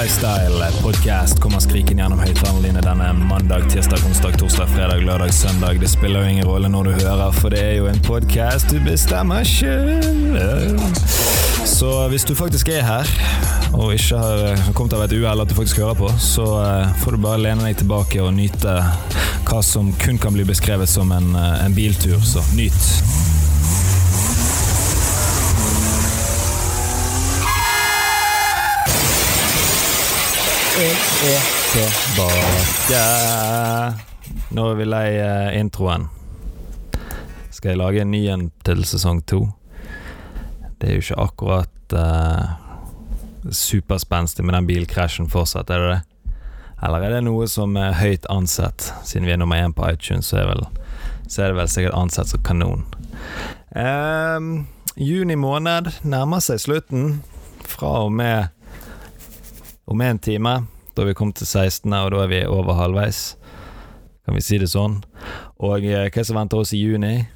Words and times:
Lifestyle 0.00 0.66
podcast 0.82 1.40
kommer 1.40 1.60
skriken 1.60 1.98
gjennom 2.00 2.20
høyttalerne 2.22 2.62
dine 2.64 2.80
denne 2.80 3.08
mandag, 3.28 3.66
tirsdag, 3.68 4.00
onsdag, 4.08 4.38
torsdag, 4.40 4.70
fredag, 4.72 5.02
lørdag, 5.04 5.32
søndag. 5.34 5.76
Det 5.82 5.90
spiller 5.92 6.24
jo 6.24 6.30
ingen 6.30 6.46
rolle 6.48 6.70
når 6.72 6.88
du 6.88 6.92
hører, 7.02 7.34
for 7.36 7.52
det 7.52 7.60
er 7.60 7.74
jo 7.76 7.88
en 7.90 8.00
podcast 8.06 8.72
du 8.72 8.78
bestemmer 8.80 9.44
sjøl. 9.44 10.78
Så 11.68 11.90
hvis 12.08 12.24
du 12.24 12.32
faktisk 12.38 12.70
er 12.72 12.86
her, 12.86 13.12
og 13.76 13.92
ikke 13.92 14.22
har 14.22 14.72
kommet 14.72 14.96
av 14.96 15.04
et 15.04 15.16
uhell 15.18 15.44
at 15.44 15.52
du 15.52 15.58
faktisk 15.58 15.82
hører 15.84 15.98
på, 16.00 16.08
så 16.16 16.48
eh, 16.62 16.96
får 17.02 17.18
du 17.18 17.24
bare 17.26 17.42
lene 17.44 17.68
deg 17.68 17.82
tilbake 17.82 18.24
og 18.24 18.32
nyte 18.38 18.78
hva 19.50 19.60
som 19.60 19.92
kun 20.00 20.22
kan 20.22 20.32
bli 20.32 20.48
beskrevet 20.48 20.88
som 20.88 21.12
en, 21.12 21.34
eh, 21.36 21.66
en 21.66 21.76
biltur. 21.76 22.16
Så 22.24 22.40
nyt. 22.56 23.29
Jeg 30.80 30.92
er 31.28 31.42
tilbake. 31.74 33.00
Nå 34.56 34.62
er 34.70 34.78
vi 34.78 34.84
lei 34.88 35.08
eh, 35.20 35.58
introen. 35.58 36.06
Skal 37.52 37.74
jeg 37.74 37.80
lage 37.82 38.00
en 38.00 38.08
ny 38.14 38.20
en 38.32 38.46
til 38.64 38.80
sesong 38.88 39.20
to? 39.28 39.42
Det 40.80 40.88
er 40.88 40.94
jo 40.96 41.02
ikke 41.02 41.18
akkurat 41.20 41.92
uh, 41.92 42.56
superspenstig 43.52 44.46
med 44.46 44.56
den 44.56 44.68
bilkrasjen 44.70 45.28
fortsatt, 45.28 45.68
er 45.68 45.84
det 45.84 45.90
det? 45.90 46.00
Eller 46.80 47.04
er 47.04 47.12
det 47.18 47.26
noe 47.26 47.44
som 47.52 47.76
er 47.76 47.98
høyt 48.00 48.24
ansett? 48.32 48.88
Siden 49.04 49.28
vi 49.28 49.34
er 49.34 49.42
nummer 49.42 49.60
én 49.60 49.76
på 49.76 49.84
iTunes, 49.84 50.30
så 50.32 50.40
er, 50.40 50.48
vel, 50.48 50.64
så 51.28 51.42
er 51.42 51.52
det 51.52 51.58
vel 51.60 51.68
sikkert 51.74 51.98
ansett 51.98 52.32
som 52.32 52.40
kanon. 52.46 52.86
Um, 53.76 54.64
juni 54.96 55.36
måned 55.36 55.92
nærmer 56.08 56.40
seg 56.40 56.64
slutten. 56.64 57.20
Fra 57.68 58.06
og 58.06 58.16
med 58.16 58.48
om 59.90 60.00
en 60.00 60.18
time. 60.18 60.62
Da 60.94 61.02
har 61.02 61.06
vi 61.06 61.14
kommet 61.14 61.36
til 61.40 61.46
16., 61.46 61.92
og 61.92 62.10
da 62.14 62.22
er 62.22 62.28
vi 62.30 62.46
over 62.46 62.72
halvveis. 62.78 63.36
Kan 64.24 64.34
vi 64.36 64.40
si 64.44 64.58
det 64.62 64.68
sånn? 64.70 65.02
Og 65.58 65.82
eh, 65.82 66.10
hva 66.14 66.24
som 66.26 66.36
venter 66.38 66.58
oss 66.62 66.72
i 66.76 66.78
juni? 66.78 67.26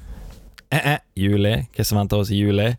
Eh, 0.71 0.87
eh, 0.93 0.99
juli. 1.19 1.67
Hva 1.75 1.83
som 1.83 1.99
venter 1.99 2.17
oss 2.23 2.31
i 2.31 2.39
juli? 2.39 2.69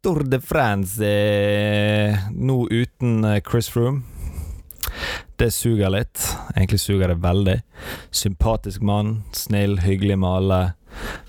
Tour 0.00 0.24
de 0.24 0.40
France 0.40 1.04
eh, 1.04 2.16
nå 2.32 2.68
uten 2.70 3.24
eh, 3.28 3.42
Chris 3.44 3.68
Froome. 3.68 4.02
Det 5.36 5.50
suger 5.52 5.92
litt. 5.92 6.24
Egentlig 6.54 6.80
suger 6.80 7.08
det 7.12 7.20
veldig. 7.22 7.60
Sympatisk 8.10 8.80
mann, 8.80 9.22
snill, 9.36 9.78
hyggelig 9.84 10.16
med 10.18 10.30
alle. 10.40 10.72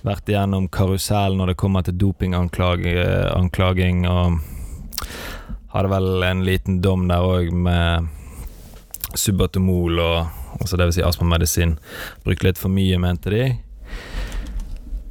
Vært 0.08 0.30
igjennom 0.32 0.70
karusell 0.72 1.36
når 1.36 1.48
det 1.52 1.60
kommer 1.60 1.84
til 1.86 2.00
dopinganklaging 2.06 4.08
og 4.08 4.40
hadde 5.74 5.92
vel 5.92 6.24
en 6.26 6.46
liten 6.48 6.82
dom 6.82 7.08
der 7.10 7.26
òg 7.26 7.52
med 7.54 8.08
subatomol 9.18 10.00
og 10.04 10.28
altså 10.60 10.78
vil 10.78 10.94
si 10.94 11.02
astmamedisin. 11.06 11.78
Brukte 12.26 12.46
litt 12.48 12.62
for 12.62 12.70
mye, 12.74 12.98
mente 13.02 13.30
de. 13.34 13.44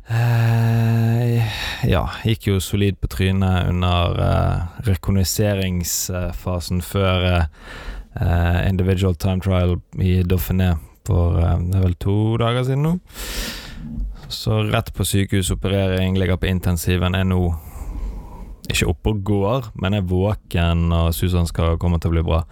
Eh, 0.09 1.45
ja, 1.89 2.03
gikk 2.25 2.47
jo 2.49 2.61
solid 2.65 2.97
på 3.01 3.07
trynet 3.13 3.69
under 3.69 4.19
eh, 4.25 4.59
rekognoseringsfasen 4.89 6.83
før 6.83 7.27
eh, 7.29 8.69
individual 8.69 9.15
time 9.21 9.41
trial 9.45 9.77
i 10.01 10.23
Dauphiné 10.25 10.77
for 11.09 11.39
eh, 11.43 11.59
det 11.69 11.77
er 11.77 11.85
vel 11.87 11.97
to 12.01 12.37
dager 12.41 12.65
siden 12.67 12.87
nå. 12.87 12.95
Så 14.29 14.63
rett 14.69 14.91
på 14.93 15.05
sykehus, 15.09 15.51
operering, 15.55 16.19
ligger 16.21 16.37
på 16.41 16.51
intensiven, 16.51 17.15
er 17.17 17.25
nå 17.25 17.43
ikke 18.69 18.89
oppe 18.91 19.13
og 19.13 19.25
går, 19.27 19.71
men 19.81 19.97
er 19.97 20.07
våken 20.07 20.93
og 20.93 21.13
Susan 21.17 21.49
skal 21.49 21.79
komme 21.81 22.01
til 22.01 22.13
å 22.13 22.17
bli 22.17 22.25
bra. 22.27 22.43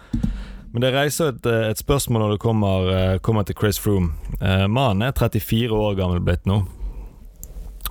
Men 0.72 0.84
det 0.84 0.92
reiser 0.92 1.32
et, 1.32 1.46
eh, 1.46 1.70
et 1.70 1.80
spørsmål 1.80 2.20
når 2.20 2.34
det 2.34 2.40
kommer, 2.42 2.90
eh, 2.92 3.18
kommer 3.18 3.46
til 3.46 3.56
Chris 3.56 3.78
Froome. 3.78 4.12
Eh, 4.40 4.66
mannen 4.66 5.02
er 5.02 5.12
34 5.12 5.72
år 5.72 5.96
gammel 5.96 6.20
blitt 6.20 6.44
nå. 6.44 6.66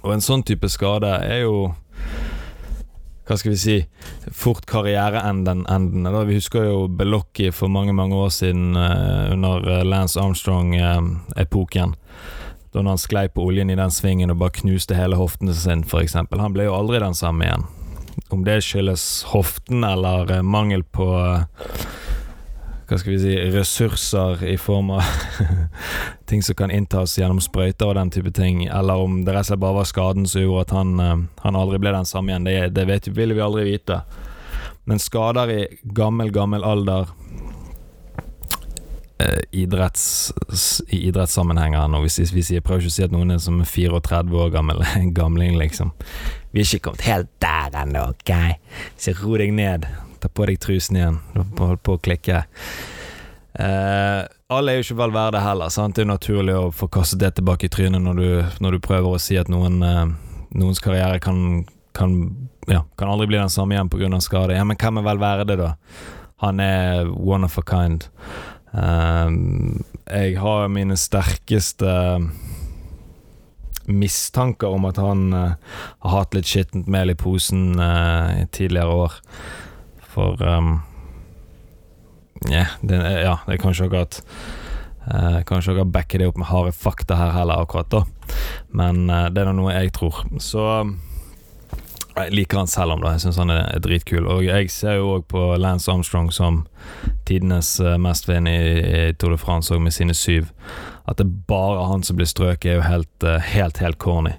Og 0.04 0.14
en 0.14 0.22
sånn 0.22 0.46
type 0.46 0.70
skade 0.70 1.10
er 1.24 1.42
jo 1.42 1.76
hva 3.26 3.38
skal 3.40 3.52
vi 3.52 3.58
si 3.58 3.86
fort 4.30 4.68
karriereenden. 4.68 5.66
Vi 6.28 6.36
husker 6.36 6.66
jo 6.66 6.88
Belocchi 6.88 7.52
for 7.52 7.68
mange 7.68 7.92
mange 7.92 8.14
år 8.14 8.30
siden, 8.30 8.76
uh, 8.78 9.32
under 9.32 9.84
Lance 9.84 10.16
Armstrong-epoken. 10.16 11.96
Uh, 11.96 11.96
da 12.76 12.84
han 12.84 12.98
sklei 12.98 13.28
på 13.32 13.46
oljen 13.48 13.70
i 13.72 13.78
den 13.80 13.92
svingen 13.94 14.34
og 14.34 14.42
bare 14.42 14.58
knuste 14.60 14.98
hele 14.98 15.16
hoften 15.16 15.54
sin, 15.56 15.84
f.eks. 15.88 16.14
Han 16.14 16.54
ble 16.54 16.68
jo 16.68 16.76
aldri 16.76 17.00
den 17.00 17.16
samme 17.16 17.48
igjen. 17.48 17.64
Om 18.30 18.44
det 18.44 18.62
skyldes 18.62 19.24
hoften 19.24 19.84
eller 19.84 20.32
eh, 20.32 20.42
mangel 20.42 20.84
på 20.84 21.06
eh, 21.20 21.44
hva 22.86 22.98
skal 22.98 23.16
vi 23.16 23.20
si 23.22 23.36
ressurser 23.54 24.42
i 24.50 24.56
form 24.62 24.92
av 24.98 25.06
ting 26.30 26.44
som 26.46 26.58
kan 26.58 26.74
inntas 26.74 27.18
gjennom 27.18 27.42
sprøyter 27.42 27.90
og 27.90 27.98
den 27.98 28.14
type 28.14 28.34
ting, 28.34 28.66
eller 28.66 29.02
om 29.02 29.20
det 29.26 29.34
rett 29.34 29.46
og 29.46 29.52
slett 29.52 29.62
bare 29.62 29.78
var 29.80 29.90
skaden 29.90 30.26
som 30.30 30.42
gjorde 30.42 30.66
at 30.68 30.74
han, 30.78 30.96
eh, 31.00 31.16
han 31.46 31.60
aldri 31.60 31.82
ble 31.82 31.94
den 31.94 32.10
samme 32.10 32.34
igjen, 32.34 32.50
det, 32.50 32.58
det 32.78 32.88
vet, 32.90 33.12
vil 33.14 33.36
vi 33.38 33.46
aldri 33.46 33.68
vite. 33.70 34.02
Men 34.90 35.02
skader 35.02 35.54
i 35.54 35.62
gammel, 35.98 36.34
gammel 36.34 36.66
alder 36.66 37.14
idretts, 39.56 40.34
i 40.92 41.06
idrettssammenhenger 41.08 41.88
nå, 41.88 42.02
hvis 42.04 42.34
vi 42.36 42.44
sier 42.44 42.64
Prøv 42.66 42.82
ikke 42.82 42.92
å 42.92 42.96
si 42.98 43.06
at 43.06 43.14
noen 43.14 43.32
er 43.32 43.40
som 43.42 43.62
34 43.64 44.42
år 44.44 44.52
gammel, 44.54 44.84
en 45.00 45.14
gamling, 45.20 45.56
liksom. 45.62 45.94
Vi 46.56 46.64
er 46.64 46.70
ikke 46.70 46.86
kommet 46.88 47.04
helt 47.04 47.32
der 47.44 47.74
ennå, 47.82 48.02
ok? 48.14 48.30
Så 48.96 49.12
ro 49.20 49.36
deg 49.36 49.52
ned. 49.52 49.84
Ta 50.24 50.30
på 50.32 50.46
deg 50.48 50.62
trusen 50.64 50.96
igjen. 50.96 51.18
Hold 51.60 51.82
på 51.84 51.98
å 51.98 52.00
klikke. 52.00 52.46
Uh, 53.60 54.24
alle 54.56 54.72
er 54.72 54.80
jo 54.80 54.86
ikke 54.86 55.02
vel 55.02 55.16
verde 55.18 55.42
heller. 55.44 55.74
Sant? 55.74 55.98
Det 55.98 56.06
er 56.06 56.08
jo 56.08 56.14
naturlig 56.14 56.56
å 56.56 56.70
få 56.72 56.88
kastet 56.96 57.20
det 57.26 57.34
tilbake 57.36 57.68
i 57.68 57.74
trynet 57.76 58.00
når 58.06 58.22
du, 58.22 58.30
når 58.64 58.78
du 58.78 58.86
prøver 58.88 59.18
å 59.18 59.20
si 59.20 59.36
at 59.36 59.52
noen, 59.52 59.84
uh, 59.84 60.08
noens 60.56 60.80
karriere 60.80 61.20
kan, 61.20 61.66
kan, 61.92 62.16
ja, 62.72 62.86
kan 62.96 63.12
aldri 63.12 63.28
bli 63.34 63.42
den 63.42 63.52
samme 63.52 63.76
igjen 63.76 63.92
pga. 63.92 64.22
skade. 64.24 64.56
Ja, 64.56 64.64
men 64.64 64.80
hvem 64.80 65.04
er 65.04 65.08
vel 65.10 65.24
verde, 65.26 65.60
da? 65.60 65.74
Han 66.46 66.64
er 66.64 67.12
one 67.12 67.44
of 67.44 67.60
a 67.60 67.68
kind. 67.68 68.08
Uh, 68.72 69.28
jeg 70.08 70.40
har 70.40 70.72
mine 70.72 70.96
sterkeste 70.96 72.00
mistanker 73.88 74.74
om 74.74 74.88
at 74.90 75.00
han 75.02 75.28
uh, 75.34 75.56
har 76.06 76.18
hatt 76.20 76.36
litt 76.38 76.50
skittent 76.50 76.90
mel 76.92 77.14
i 77.14 77.18
posen 77.20 77.80
uh, 77.80 78.42
i 78.42 78.46
tidligere 78.56 79.00
år. 79.06 79.18
For 80.16 80.42
um, 80.42 80.78
yeah, 82.50 82.78
det, 82.82 83.02
ja, 83.26 83.40
det 83.46 83.58
er 83.58 83.64
kanskje 83.64 83.90
akkurat 83.90 84.22
uh, 85.10 85.42
Kanskje 85.48 85.74
akkurat 85.74 85.92
backe 85.92 86.22
det 86.22 86.30
opp 86.30 86.40
med 86.40 86.50
harde 86.50 86.72
fakta 86.76 87.18
her 87.20 87.36
heller, 87.36 87.66
akkurat 87.66 87.92
da. 87.92 88.06
Men 88.72 89.10
uh, 89.10 89.28
det 89.34 89.44
er 89.44 89.54
noe 89.56 89.76
jeg 89.76 89.94
tror. 89.98 90.24
Så 90.40 90.64
jeg 92.16 92.32
liker 92.32 92.58
han 92.58 92.68
selv 92.72 92.96
om 92.96 93.02
det. 93.04 93.12
Jeg 93.18 93.26
syns 93.26 93.40
han 93.44 93.52
er, 93.52 93.80
dritkul. 93.84 94.28
Og 94.32 94.46
jeg 94.46 94.70
ser 94.72 95.00
jo 95.02 95.18
òg 95.18 95.26
på 95.32 95.42
Lance 95.60 95.92
Armstrong 95.92 96.32
som 96.34 96.64
tidenes 97.28 97.76
uh, 97.84 97.98
mestvinn 98.00 98.48
i, 98.48 98.60
i 98.80 99.02
Tour 99.20 99.36
de 99.36 99.40
France, 99.42 99.74
og 99.76 99.84
med 99.84 99.96
sine 99.96 100.16
syv. 100.16 100.48
At 101.06 101.20
det 101.20 101.28
er 101.28 101.36
bare 101.50 101.86
han 101.92 102.04
som 102.04 102.18
blir 102.18 102.30
strøket, 102.30 102.72
er 102.72 102.80
jo 102.80 102.88
helt, 102.90 103.24
eh, 103.24 103.54
helt, 103.54 103.78
helt 103.78 104.00
corny. 104.02 104.34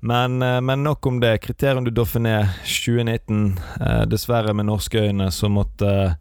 Men, 0.00 0.42
eh, 0.42 0.60
men, 0.60 0.82
nok 0.82 1.06
om 1.06 1.20
det. 1.20 1.38
Kriterium 1.38 1.84
du 1.84 1.90
Dauphiné 1.90 2.48
2019. 2.64 3.58
Eh, 3.80 4.02
dessverre 4.06 4.54
med 4.54 4.66
norske 4.66 5.00
øyne 5.08 5.30
så 5.32 5.48
måtte, 5.48 6.16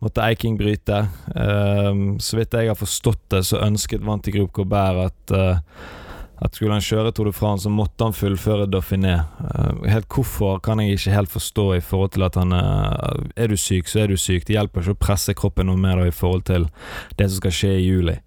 måtte 0.00 0.24
Eiking 0.24 0.58
bryte. 0.58 1.06
Eh, 1.36 1.94
så 2.18 2.40
vidt 2.40 2.56
jeg 2.56 2.68
har 2.68 2.78
forstått 2.78 3.22
det, 3.30 3.44
så 3.46 3.62
ønsket 3.62 4.04
Vanti 4.04 4.34
Group 4.34 4.52
Colbert 4.52 5.12
at, 5.12 5.36
eh, 5.36 5.58
at 6.38 6.54
skulle 6.54 6.72
han 6.72 6.84
kjøre 6.84 7.12
Tour 7.12 7.26
de 7.26 7.32
France, 7.32 7.64
så 7.66 7.70
måtte 7.70 8.04
han 8.04 8.16
fullføre 8.16 8.70
Dauphiné. 8.70 9.14
Eh, 9.54 9.90
helt 9.90 10.08
hvorfor 10.08 10.62
kan 10.62 10.80
jeg 10.80 10.98
ikke 10.98 11.16
helt 11.16 11.34
forstå 11.34 11.66
i 11.76 11.80
forhold 11.80 12.14
til 12.14 12.22
at 12.22 12.34
han 12.34 12.52
Er 13.36 13.48
du 13.48 13.56
syk, 13.56 13.86
så 13.86 14.02
er 14.02 14.06
du 14.08 14.16
syk. 14.16 14.46
Det 14.46 14.56
hjelper 14.56 14.80
ikke 14.80 14.96
å 14.96 15.04
presse 15.06 15.34
kroppen 15.34 15.66
noe 15.66 15.76
mer 15.76 15.96
da, 15.96 16.06
i 16.06 16.14
forhold 16.14 16.44
til 16.44 16.70
det 17.16 17.30
som 17.30 17.36
skal 17.42 17.50
skje 17.50 17.74
i 17.78 17.86
juli. 17.86 18.18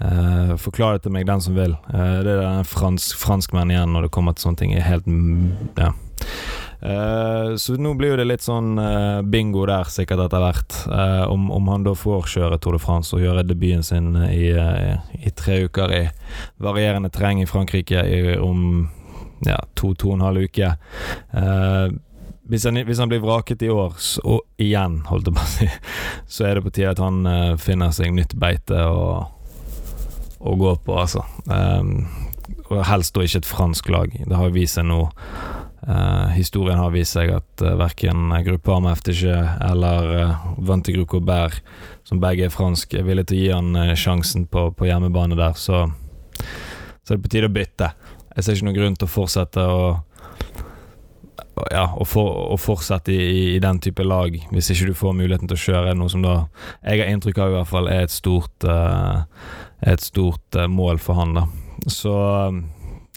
Uh, 0.00 0.56
forklar 0.56 0.96
det 0.96 1.04
til 1.04 1.12
meg, 1.12 1.26
den 1.28 1.42
som 1.44 1.56
vil. 1.58 1.74
Uh, 1.92 2.20
det 2.24 2.32
er 2.38 2.46
en 2.46 2.66
fransk, 2.68 3.18
franskmenn 3.20 3.72
igjen 3.72 3.92
når 3.92 4.06
det 4.06 4.14
kommer 4.14 4.36
til 4.36 4.48
sånne 4.48 4.62
ting. 4.62 4.74
Er 4.74 4.88
helt 4.88 5.08
Ja. 5.76 5.92
Uh, 6.80 7.56
så 7.60 7.74
nå 7.76 7.92
blir 7.98 8.14
jo 8.14 8.16
det 8.16 8.24
litt 8.24 8.44
sånn 8.44 8.78
bingo 9.28 9.66
der, 9.68 9.90
sikkert 9.92 10.22
etter 10.24 10.40
hvert. 10.40 10.76
om, 11.28 11.50
om, 11.52 11.66
han 11.68 11.84
da 11.84 11.92
får 11.92 12.30
kjøre 12.32 12.58
Tour 12.58 12.78
de 12.78 12.80
France 12.80 13.12
og 13.16 13.20
gjøre 13.20 13.44
debuten 13.44 13.84
sin 13.84 14.14
i, 14.16 14.54
i 15.20 15.32
tre 15.36 15.58
uker 15.68 15.92
i 15.92 16.04
varierende 16.56 17.10
terreng 17.12 17.42
i 17.42 17.48
Frankrike 17.48 18.00
i, 18.00 18.38
om 18.40 18.88
ja, 19.44 19.58
to-to 19.76 20.14
og 20.14 20.16
en 20.16 20.24
halv 20.24 20.46
uke. 20.48 20.70
Hvis 22.50 22.64
han, 22.64 22.80
hvis 22.88 22.98
han, 22.98 23.12
blir 23.12 23.20
vraket 23.20 23.62
i 23.62 23.68
år, 23.70 24.00
og 24.24 24.40
igjen, 24.56 25.02
holdt 25.10 25.28
jeg 25.28 25.36
på 25.36 25.44
å 25.44 25.52
si, 25.52 25.68
så 26.38 26.48
er 26.48 26.56
det 26.56 26.64
på 26.64 26.72
tide 26.72 26.96
at 26.96 27.04
han 27.04 27.28
finner 27.60 27.92
seg 27.92 28.16
nytt 28.16 28.32
beite 28.40 28.80
og 28.88 29.28
å 30.40 30.56
gå 30.56 30.74
på, 30.84 30.96
altså. 30.96 31.24
Um, 31.46 32.08
og 32.70 32.84
helst 32.86 33.14
da 33.14 33.24
ikke 33.24 33.42
et 33.42 33.48
fransk 33.48 33.90
lag. 33.92 34.14
Det 34.26 34.36
har 34.36 34.54
vist 34.54 34.78
seg 34.78 34.88
nå 34.90 35.04
Uh, 35.80 36.28
historien 36.36 36.76
har 36.76 36.90
vist 36.92 37.14
seg 37.16 37.30
at 37.32 37.62
uh, 37.64 37.72
verken 37.80 38.28
Groupama 38.44 38.92
FTG 38.98 39.30
eller 39.64 40.10
uh, 40.12 40.42
Vantigru 40.60 41.06
Bær, 41.24 41.56
som 42.04 42.20
begge 42.20 42.44
er 42.44 42.52
franske, 42.52 42.98
er 43.00 43.06
villige 43.06 43.30
til 43.30 43.38
å 43.38 43.40
gi 43.40 43.48
han 43.54 43.78
uh, 43.78 43.94
sjansen 43.96 44.44
på, 44.44 44.66
på, 44.76 44.90
hjemmebane 44.90 45.38
der, 45.40 45.56
så, 45.56 45.86
så 47.00 47.14
er 47.14 47.16
det 47.16 47.24
på 47.24 47.32
tide 47.32 47.48
å 47.48 47.54
bytte. 47.56 47.88
Jeg 48.36 48.44
ser 48.44 48.58
ikke 48.58 48.68
noen 48.68 48.76
grunn 48.76 49.00
til 49.00 49.08
å 49.08 49.14
fortsette 49.14 49.64
å 49.64 49.80
ja, 51.72 51.86
å, 51.96 52.04
for, 52.08 52.28
å 52.52 52.60
fortsette 52.60 53.16
i, 53.16 53.24
i, 53.24 53.42
i, 53.56 53.58
den 53.64 53.80
type 53.80 54.04
lag, 54.04 54.36
hvis 54.52 54.70
ikke 54.74 54.92
du 54.92 54.94
får 55.00 55.16
muligheten 55.16 55.48
til 55.48 55.56
å 55.56 55.64
kjøre 55.64 55.96
noe 55.96 56.12
som 56.12 56.22
da 56.24 56.36
jeg 56.84 57.00
har 57.00 57.08
inntrykk 57.08 57.40
av 57.40 57.50
i 57.50 57.56
hvert 57.56 57.72
fall 57.72 57.88
er 57.88 58.04
et 58.04 58.14
stort, 58.14 58.68
et 59.82 60.00
stort 60.04 60.56
mål 60.68 60.98
for 60.98 61.14
han. 61.20 61.34
da 61.34 61.46
Så 61.88 62.12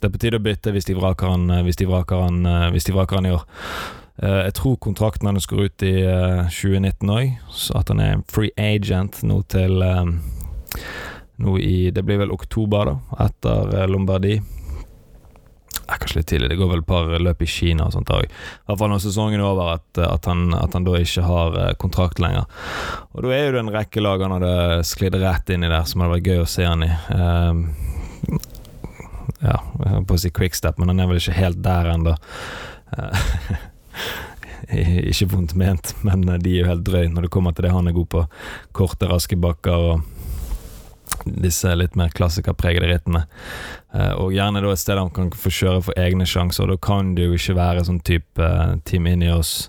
det 0.04 0.10
er 0.10 0.12
på 0.12 0.20
tide 0.20 0.36
å 0.36 0.44
bytte 0.44 0.72
hvis 0.74 0.84
de 0.84 0.96
vraker 0.98 1.30
han, 1.32 1.46
eh, 1.50 1.62
hvis 1.64 1.78
de 1.80 1.86
vraker 1.88 2.26
han, 2.26 2.42
eh, 2.44 2.70
hvis 2.74 2.84
de 2.84 2.92
vraker 2.92 3.16
han 3.16 3.28
i 3.28 3.36
år. 3.36 3.44
Jeg 4.14 4.52
tror 4.54 4.76
kontrakten 4.78 5.26
hans 5.26 5.46
går 5.50 5.64
ut 5.64 5.82
i 5.82 6.04
uh, 6.06 6.44
2019 6.46 7.10
òg, 7.10 7.32
så 7.50 7.80
at 7.80 7.88
han 7.90 7.98
er 7.98 8.20
free 8.30 8.52
agent 8.54 9.24
nå 9.26 9.40
til 9.50 9.82
Nå 11.42 11.56
i 11.58 11.90
Det 11.90 12.04
blir 12.06 12.20
vel 12.20 12.30
oktober, 12.30 12.92
da, 12.92 13.24
etter 13.24 13.88
Lombardie. 13.90 14.38
Er 15.84 16.00
kanskje 16.00 16.22
litt 16.22 16.30
tidlig, 16.30 16.48
det 16.52 16.58
går 16.60 16.70
vel 16.70 16.82
et 16.82 16.88
par 16.88 17.10
løp 17.20 17.42
i 17.44 17.48
Kina 17.50 17.88
og 17.88 17.92
sånt 17.92 18.12
òg. 18.14 18.24
I 18.24 18.68
hvert 18.68 18.80
fall 18.80 18.92
når 18.92 19.02
sesongen 19.04 19.42
er 19.42 19.48
over, 19.48 19.74
at, 19.76 20.00
at, 20.00 20.28
han, 20.30 20.46
at 20.56 20.76
han 20.76 20.86
da 20.86 20.96
ikke 21.00 21.26
har 21.26 21.58
kontrakt 21.82 22.22
lenger. 22.22 22.48
Og 23.12 23.26
da 23.26 23.34
er 23.36 23.46
jo 23.46 23.54
det 23.56 23.62
en 23.64 23.74
rekke 23.74 24.04
lag 24.04 24.24
han 24.24 24.36
hadde 24.38 24.54
sklidd 24.88 25.18
rett 25.20 25.52
inn 25.52 25.66
i 25.66 25.72
der, 25.72 25.84
som 25.88 26.04
hadde 26.04 26.16
vært 26.16 26.32
gøy 26.32 26.44
å 26.44 26.48
se 26.48 26.68
han 26.68 26.86
i. 26.86 26.90
Um, 27.12 27.66
ja, 29.44 29.58
jeg 29.60 29.92
holdt 29.92 30.08
på 30.08 30.16
å 30.16 30.22
si 30.22 30.32
quickstep, 30.32 30.80
men 30.80 30.92
han 30.92 31.04
er 31.04 31.10
vel 31.10 31.20
ikke 31.20 31.36
helt 31.36 31.60
der 31.64 31.90
ennå. 31.92 32.16
ikke 35.10 35.28
vondt 35.34 35.52
ment, 35.58 35.92
men 36.06 36.24
de 36.40 36.54
er 36.54 36.62
jo 36.62 36.70
helt 36.70 36.86
drøye 36.86 37.12
når 37.12 37.26
det 37.26 37.34
kommer 37.34 37.54
til 37.54 37.68
det 37.68 37.74
han 37.74 37.90
er 37.90 37.96
god 37.96 38.10
på. 38.14 38.24
Korte, 38.76 39.10
raske 39.10 39.36
bakker 39.40 39.88
og 39.90 40.13
disse 41.24 41.74
litt 41.76 41.96
mer 41.96 42.12
klassikerpregede 42.14 42.88
rittene. 42.90 43.24
Eh, 43.94 44.12
og 44.18 44.34
gjerne 44.34 44.62
da 44.64 44.72
et 44.72 44.82
sted 44.82 45.00
han 45.00 45.12
kan 45.14 45.30
få 45.34 45.52
kjøre 45.52 45.84
for 45.88 46.00
egne 46.00 46.26
sjanser. 46.28 46.70
Da 46.70 46.78
kan 46.80 47.14
det 47.16 47.28
jo 47.28 47.38
ikke 47.38 47.58
være 47.58 47.84
sånn 47.86 48.02
type 48.04 48.40
uh, 48.40 48.74
Team 48.88 49.08
Ineos, 49.10 49.68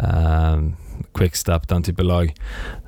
uh, 0.00 0.58
Quickstep, 1.16 1.68
den 1.68 1.84
type 1.86 2.04
lag 2.04 2.32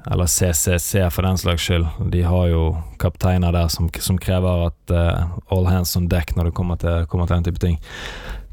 eller 0.09 0.29
CCC 0.29 1.05
for 1.13 1.27
den 1.27 1.39
slags 1.41 1.65
skyld. 1.65 1.87
De 2.13 2.23
har 2.25 2.49
jo 2.49 2.63
kapteiner 3.01 3.53
der 3.53 3.69
som, 3.73 3.91
som 4.01 4.17
krever 4.21 4.69
at 4.71 4.93
all 5.53 5.69
hands 5.69 5.93
on 5.97 6.07
deck 6.09 6.33
når 6.37 6.49
det 6.49 6.55
kommer 6.57 6.81
til, 6.81 7.05
kommer 7.13 7.29
til, 7.29 7.37
den 7.37 7.49
type 7.51 7.61
ting. 7.61 7.77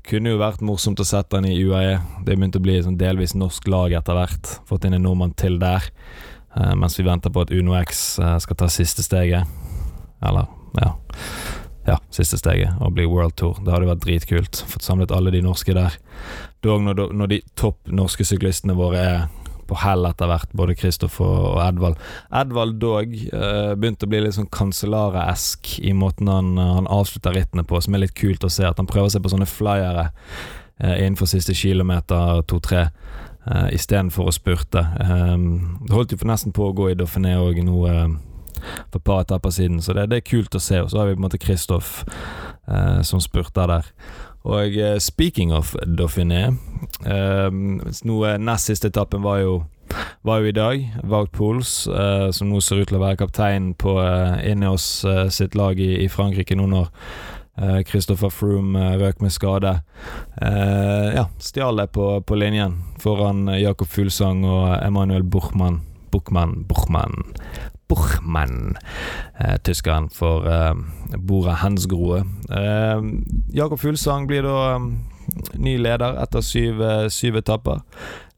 Kunne 0.06 0.34
jo 0.34 0.42
vært 0.42 0.64
morsomt 0.66 1.00
å 1.00 1.08
sette 1.08 1.40
den 1.40 1.48
i 1.50 1.56
UAE. 1.64 1.96
Det 2.28 2.36
begynte 2.36 2.60
å 2.60 2.66
bli 2.66 2.76
sånn 2.84 3.00
delvis 3.00 3.34
norsk 3.40 3.68
lag 3.72 3.96
etter 3.96 4.20
hvert. 4.20 4.52
Fått 4.68 4.86
inn 4.86 4.98
en 5.00 5.08
nordmann 5.08 5.36
til 5.40 5.56
der. 5.62 5.88
Uh, 6.56 6.74
mens 6.80 6.98
vi 7.00 7.06
venter 7.07 7.34
på 7.34 7.44
at 7.46 7.54
Uno 7.54 7.75
X 7.81 8.18
uh, 8.24 8.38
skal 8.40 8.60
ta 8.60 8.72
siste 8.72 9.04
steget. 9.06 9.46
Eller, 10.25 10.50
ja 10.81 10.96
ja, 11.86 12.00
siste 12.10 12.38
steget, 12.42 12.74
og 12.81 12.96
bli 12.98 13.06
World 13.06 13.36
Tour. 13.38 13.60
Det 13.62 13.74
hadde 13.74 13.90
vært 13.90 14.04
dritkult. 14.06 14.62
Fått 14.69 14.86
samlet 14.86 15.13
alle 15.13 15.34
de 15.34 15.44
norske 15.46 15.74
der. 15.75 15.98
Dog 16.66 16.81
når, 16.81 17.12
når 17.13 17.30
de 17.30 17.42
topp 17.60 17.92
norske 17.94 18.25
syklistene 18.25 18.74
våre 18.78 19.02
er 19.02 19.19
på 19.66 19.78
hell 19.81 20.06
etter 20.06 20.30
hvert, 20.30 20.52
både 20.57 20.75
Kristoffer 20.78 21.25
og 21.25 21.60
Edvald. 21.63 22.02
Edvald 22.34 22.78
dog 22.81 23.13
uh, 23.34 23.74
begynte 23.78 24.06
å 24.06 24.12
bli 24.12 24.22
litt 24.25 24.38
sånn 24.38 24.50
Cancellara-esk 24.54 25.75
i 25.81 25.94
måten 25.98 26.30
han, 26.30 26.54
han, 26.58 26.90
avslutter 26.92 27.34
rittene 27.38 27.66
på, 27.66 27.80
som 27.81 27.98
er 27.98 28.06
litt 28.06 28.18
kult 28.18 28.46
å 28.46 28.51
se. 28.54 28.66
At 28.68 28.81
han 28.81 28.90
prøver 28.90 29.13
seg 29.13 29.25
på 29.25 29.34
sånne 29.34 29.50
flyere 29.50 30.10
uh, 30.10 30.96
innenfor 30.96 31.30
siste 31.30 31.58
kilometer, 31.58 32.44
to-tre. 32.50 32.88
Uh, 33.46 33.68
Istedenfor 33.76 34.30
å 34.30 34.34
spurte. 34.34 34.82
Um, 35.06 35.78
det 35.86 35.94
holdt 35.94 36.16
jo 36.16 36.18
for 36.22 36.32
nesten 36.32 36.54
på 36.56 36.66
å 36.66 36.74
gå 36.74 36.90
i 36.90 36.98
Dauphiné 36.98 37.36
òg 37.38 37.60
nå 37.62 37.84
uh, 37.86 38.16
for 38.90 39.00
et 39.00 39.06
par 39.06 39.22
etapper 39.22 39.54
siden, 39.54 39.82
så 39.82 39.94
det, 39.94 40.10
det, 40.10 40.22
er 40.22 40.30
kult 40.30 40.56
å 40.56 40.62
se. 40.62 40.82
Og 40.82 40.92
så 40.92 41.02
har 41.02 41.10
vi 41.10 41.16
på 41.16 41.22
en 41.22 41.28
måte 41.28 41.42
Kristoff 41.42 42.04
uh, 42.06 43.02
som 43.06 43.22
spurter 43.24 43.70
der. 43.70 43.92
Og 44.46 44.78
uh, 44.78 44.98
speaking 45.02 45.54
of 45.54 45.74
Dauphiné 45.86 46.52
uh, 47.06 47.50
Noe 48.06 48.36
Nest 48.38 48.70
siste 48.70 48.92
etappen 48.92 49.24
var 49.26 49.40
jo, 49.42 49.56
var 50.26 50.42
jo 50.42 50.52
i 50.52 50.56
dag. 50.56 50.84
Wout 51.04 51.32
Pools, 51.34 51.88
uh, 51.90 52.30
som 52.36 52.52
nå 52.52 52.62
ser 52.62 52.84
ut 52.84 52.92
til 52.92 53.00
å 53.00 53.06
være 53.06 53.22
kaptein 53.24 53.74
på 53.78 53.98
uh, 53.98 54.38
Ineos 54.46 54.88
uh, 55.08 55.28
sitt 55.34 55.58
lag 55.58 55.82
i, 55.82 55.96
i, 56.04 56.10
Frankrike 56.12 56.58
nå 56.58 56.70
når 56.70 56.92
Christopher 57.88 58.30
Froome 58.34 58.81
røk 59.00 59.22
med 59.24 59.31
skade. 59.31 59.78
ja, 60.42 61.24
stjal 61.40 61.80
det 61.80 61.86
på, 61.96 62.19
på 62.28 62.36
linjen 62.36 62.81
foran 63.00 63.48
Jakob 63.56 63.88
Fuglsang 63.88 64.44
og 64.44 64.74
Emanuel 64.84 65.24
Buchmann. 65.24 65.80
Buchmann, 66.12 66.66
Buchmann 66.68 67.24
Buchmann, 67.88 68.78
eh, 69.38 69.57
tyskeren 69.57 70.10
for 70.10 70.48
eh, 70.48 70.74
Bora 71.18 71.54
Hensgrohe. 71.54 72.24
Eh, 72.50 73.02
Jakob 73.54 73.80
Fuglsang 73.80 74.28
blir 74.28 74.46
da 74.46 74.75
eh, 74.75 74.88
ny 75.54 75.78
leder 75.78 76.18
etter 76.24 76.42
syv, 76.42 76.81
eh, 76.81 77.08
syv, 77.13 77.38
etapper. 77.44 77.84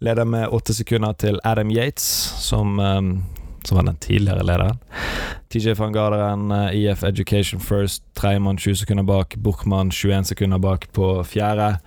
Leder 0.03 0.27
med 0.27 0.51
åtte 0.51 0.75
sekunder 0.75 1.15
til 1.15 1.39
Adam 1.47 1.71
Yates, 1.71 2.07
som, 2.43 2.79
eh, 2.79 3.01
som 3.63 3.80
var 3.80 3.88
den 3.88 4.00
tidligere 4.04 4.44
lederen. 4.44 4.77
TJ 5.50 5.77
van 5.80 5.94
Garderen, 5.95 6.51
IF 6.75 7.04
Education 7.07 7.62
First, 7.63 8.04
tredjemann 8.19 8.57
20 8.57 8.83
sekunder 8.83 9.07
bak. 9.07 9.36
Buchmann 9.36 9.92
21 9.92 10.27
sekunder 10.27 10.59
bak 10.59 10.89
på 10.94 11.12
fjerde. 11.24 11.77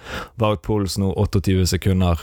Wout 0.41 0.63
Pols 0.63 0.99
nå 0.99 1.13
28 1.13 1.67
sekunder 1.77 2.21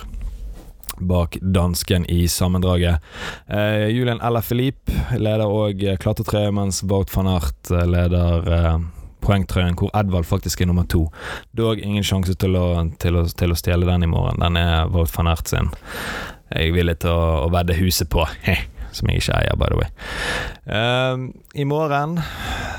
bak 0.98 1.38
dansken 1.42 2.06
i 2.06 2.28
sammendraget. 2.28 3.00
Eh, 3.48 3.88
Julian 3.88 4.22
Ella 4.22 4.42
Philippe 4.42 4.92
leder 5.18 5.46
òg 5.46 5.84
klatretrøye, 6.02 6.52
mens 6.52 6.84
Wout 6.84 7.12
van 7.16 7.30
Art 7.38 7.72
eh, 7.72 7.86
leder 7.86 8.50
eh, 8.54 8.80
poengtrøyen, 9.22 9.78
hvor 9.78 9.92
Edvald 9.98 10.26
faktisk 10.30 10.62
er 10.62 10.72
nummer 10.72 10.88
to. 10.90 11.08
Dog 11.58 11.82
ingen 11.84 12.06
sjanse 12.06 12.38
til 12.40 12.58
å, 12.58 12.70
til, 13.02 13.20
å, 13.20 13.28
til 13.28 13.54
å, 13.54 13.60
stjele 13.60 13.90
den 13.90 14.08
i 14.08 14.12
morgen. 14.12 14.42
Den 14.42 14.60
er 14.62 14.90
Wout 14.94 15.14
van 15.18 15.32
Art 15.34 15.52
sin. 15.52 15.72
Jeg 16.54 16.72
er 16.72 16.76
villig 16.78 17.00
til 17.04 17.14
å, 17.14 17.46
å 17.46 17.54
vedde 17.54 17.78
huset 17.82 18.10
på. 18.14 18.26
som 18.98 19.10
jeg 19.12 19.22
ikke 19.22 19.36
eier, 19.38 19.58
by 19.60 19.70
the 19.72 19.80
way. 19.80 19.90
Uh, 20.68 21.30
I 21.56 21.66
morgen, 21.68 22.18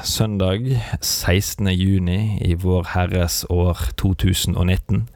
søndag 0.06 0.66
16. 1.00 1.70
juni 1.74 2.38
i 2.44 2.54
Vår 2.58 2.90
Herres 2.94 3.44
år 3.50 3.88
2019, 4.00 5.06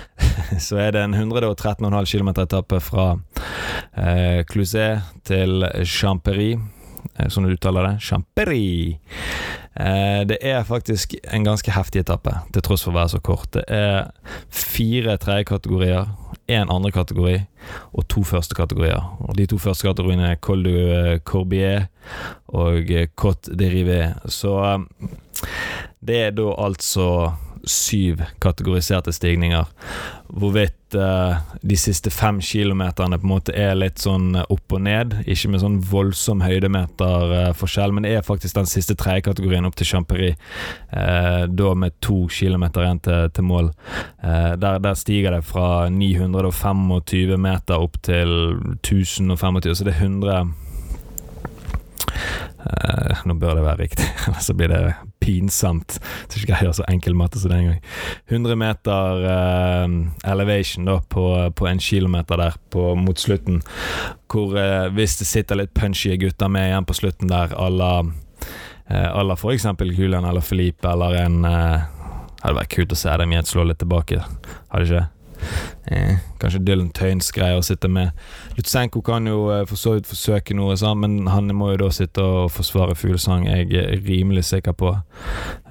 så 0.66 0.80
er 0.84 0.94
det 0.94 1.04
en 1.04 1.18
113,5 1.18 2.10
km 2.12 2.32
etappe 2.44 2.80
fra 2.82 3.10
uh, 3.18 4.40
Clouzet 4.50 5.04
til 5.26 5.66
Champery, 5.84 6.54
uh, 6.56 7.28
som 7.28 7.44
du 7.44 7.54
uttaler 7.54 7.90
det. 7.90 7.94
Champery! 8.02 8.96
Uh, 9.74 10.22
det 10.30 10.38
er 10.40 10.62
faktisk 10.66 11.16
en 11.26 11.46
ganske 11.46 11.74
heftig 11.74 12.04
etappe, 12.04 12.36
til 12.54 12.62
tross 12.62 12.86
for 12.86 12.94
å 12.94 13.00
være 13.00 13.16
så 13.16 13.24
kort. 13.24 13.50
Det 13.56 13.64
er 13.68 14.12
fire 14.54 15.18
tredjekategorier 15.18 16.12
én 16.50 16.70
andre 16.70 16.92
kategori 16.92 17.38
og 17.92 18.06
to 18.12 18.24
første 18.26 18.54
kategorier. 18.54 19.00
Og 19.24 19.36
De 19.38 19.46
to 19.48 19.58
første 19.58 19.86
kategoriene 19.86 20.34
er 20.34 20.40
Col 20.44 20.64
du 20.66 20.74
eh, 20.74 21.18
Corbier 21.24 21.88
og 22.52 22.90
Cote 23.16 23.56
de 23.56 23.70
Rivet. 23.72 24.20
Så 24.28 24.56
eh, 24.60 25.08
det 26.04 26.20
er 26.26 26.36
da 26.36 26.50
altså 26.60 27.32
syv 27.64 28.20
kategoriserte 28.44 29.12
stigninger. 29.12 29.64
Hvorvidt 30.28 30.76
uh, 30.98 31.40
de 31.62 31.76
siste 31.78 32.10
fem 32.12 32.40
kilometerne 32.44 33.18
på 33.20 33.26
en 33.26 33.32
måte 33.32 33.54
er 33.56 33.74
litt 33.78 34.02
sånn 34.02 34.34
opp 34.42 34.74
og 34.74 34.82
ned. 34.86 35.16
Ikke 35.26 35.50
med 35.52 35.62
sånn 35.62 35.80
voldsom 35.90 36.44
høydemeterforskjell, 36.44 37.92
uh, 37.92 37.96
men 37.96 38.06
det 38.06 38.14
er 38.18 38.26
faktisk 38.26 38.58
den 38.58 38.70
siste 38.70 38.96
tredje 38.98 39.26
kategorien 39.28 39.66
opp 39.68 39.78
til 39.78 39.88
Champery. 39.88 40.32
Eh, 40.94 41.44
da 41.50 41.74
med 41.78 41.96
to 42.04 42.24
kilometer 42.30 42.84
igjen 42.84 43.00
til, 43.04 43.30
til 43.34 43.46
mål. 43.46 43.70
Der, 44.22 44.78
der, 44.80 44.94
stiger 44.98 45.34
det 45.34 45.42
fra 45.46 45.88
925 45.90 47.38
meter 47.40 47.82
opp 47.82 47.98
til 48.06 48.30
1025, 48.80 49.74
så 49.74 49.86
det 49.86 49.94
er 49.96 50.04
100 50.06 50.54
eh, 52.64 53.24
nå 53.28 53.36
bør 53.40 53.58
det 53.58 53.66
være 53.66 53.82
riktig, 53.84 54.06
ellers 54.28 54.50
blir 54.56 54.72
det 54.72 54.82
pinsomt. 55.24 55.96
Så 56.28 56.42
ikke 56.42 56.60
gjør 56.60 56.76
så 56.78 56.86
enkel 56.92 57.16
matte 57.18 57.40
som 57.40 57.52
det 57.52 57.62
engang. 57.62 57.80
100 58.28 58.60
meter 58.60 59.24
uh, 59.24 59.86
elevation 60.32 60.88
da 60.88 60.98
på, 61.08 61.24
på, 61.56 61.68
en 61.70 61.80
kilometer 61.82 62.40
der 62.40 62.60
på, 62.70 62.92
mot 63.00 63.20
slutten. 63.20 63.62
Hvor 64.30 64.54
uh, 64.58 64.92
hvis 64.94 65.18
det 65.20 65.30
sitter 65.30 65.62
litt 65.62 65.74
punchy 65.76 66.14
gutter 66.20 66.52
med 66.52 66.70
igjen 66.70 66.88
på 66.88 66.98
slutten 67.00 67.32
der, 67.32 67.56
à 67.56 67.70
la 67.72 67.94
uh, 68.04 69.34
f.eks. 69.34 69.66
Julian 69.90 70.24
eller 70.24 70.44
Felipe 70.44 70.88
eller 70.90 71.24
en 71.24 71.44
uh, 71.48 71.90
Hadde 72.44 72.58
vært 72.58 72.74
kult 72.74 72.90
å 72.92 72.96
se 73.00 73.12
dem 73.16 73.30
igjen 73.32 73.46
slå 73.48 73.62
litt 73.64 73.78
tilbake, 73.80 74.20
hadde 74.68 74.84
ikke? 74.84 75.13
Eh, 75.86 76.20
kanskje 76.40 76.62
Dylan 76.64 76.92
Tøyens 76.96 77.32
greier 77.34 77.60
å 77.60 77.64
sitte 77.66 77.90
med. 77.92 78.14
Lutsenko 78.58 79.02
kan 79.04 79.26
jo 79.28 79.48
eh, 79.54 79.64
for 79.68 79.80
så 79.80 79.96
vidt 79.96 80.08
forsøke 80.10 80.56
noe, 80.56 80.76
sånn, 80.80 81.02
men 81.02 81.18
han 81.32 81.52
må 81.56 81.72
jo 81.74 81.82
da 81.84 81.90
sitte 81.94 82.24
og 82.24 82.52
forsvare 82.54 82.96
fuglesang, 82.98 83.48
jeg 83.48 83.68
er 83.80 83.98
rimelig 84.06 84.46
sikker 84.52 84.76
på. 84.78 84.94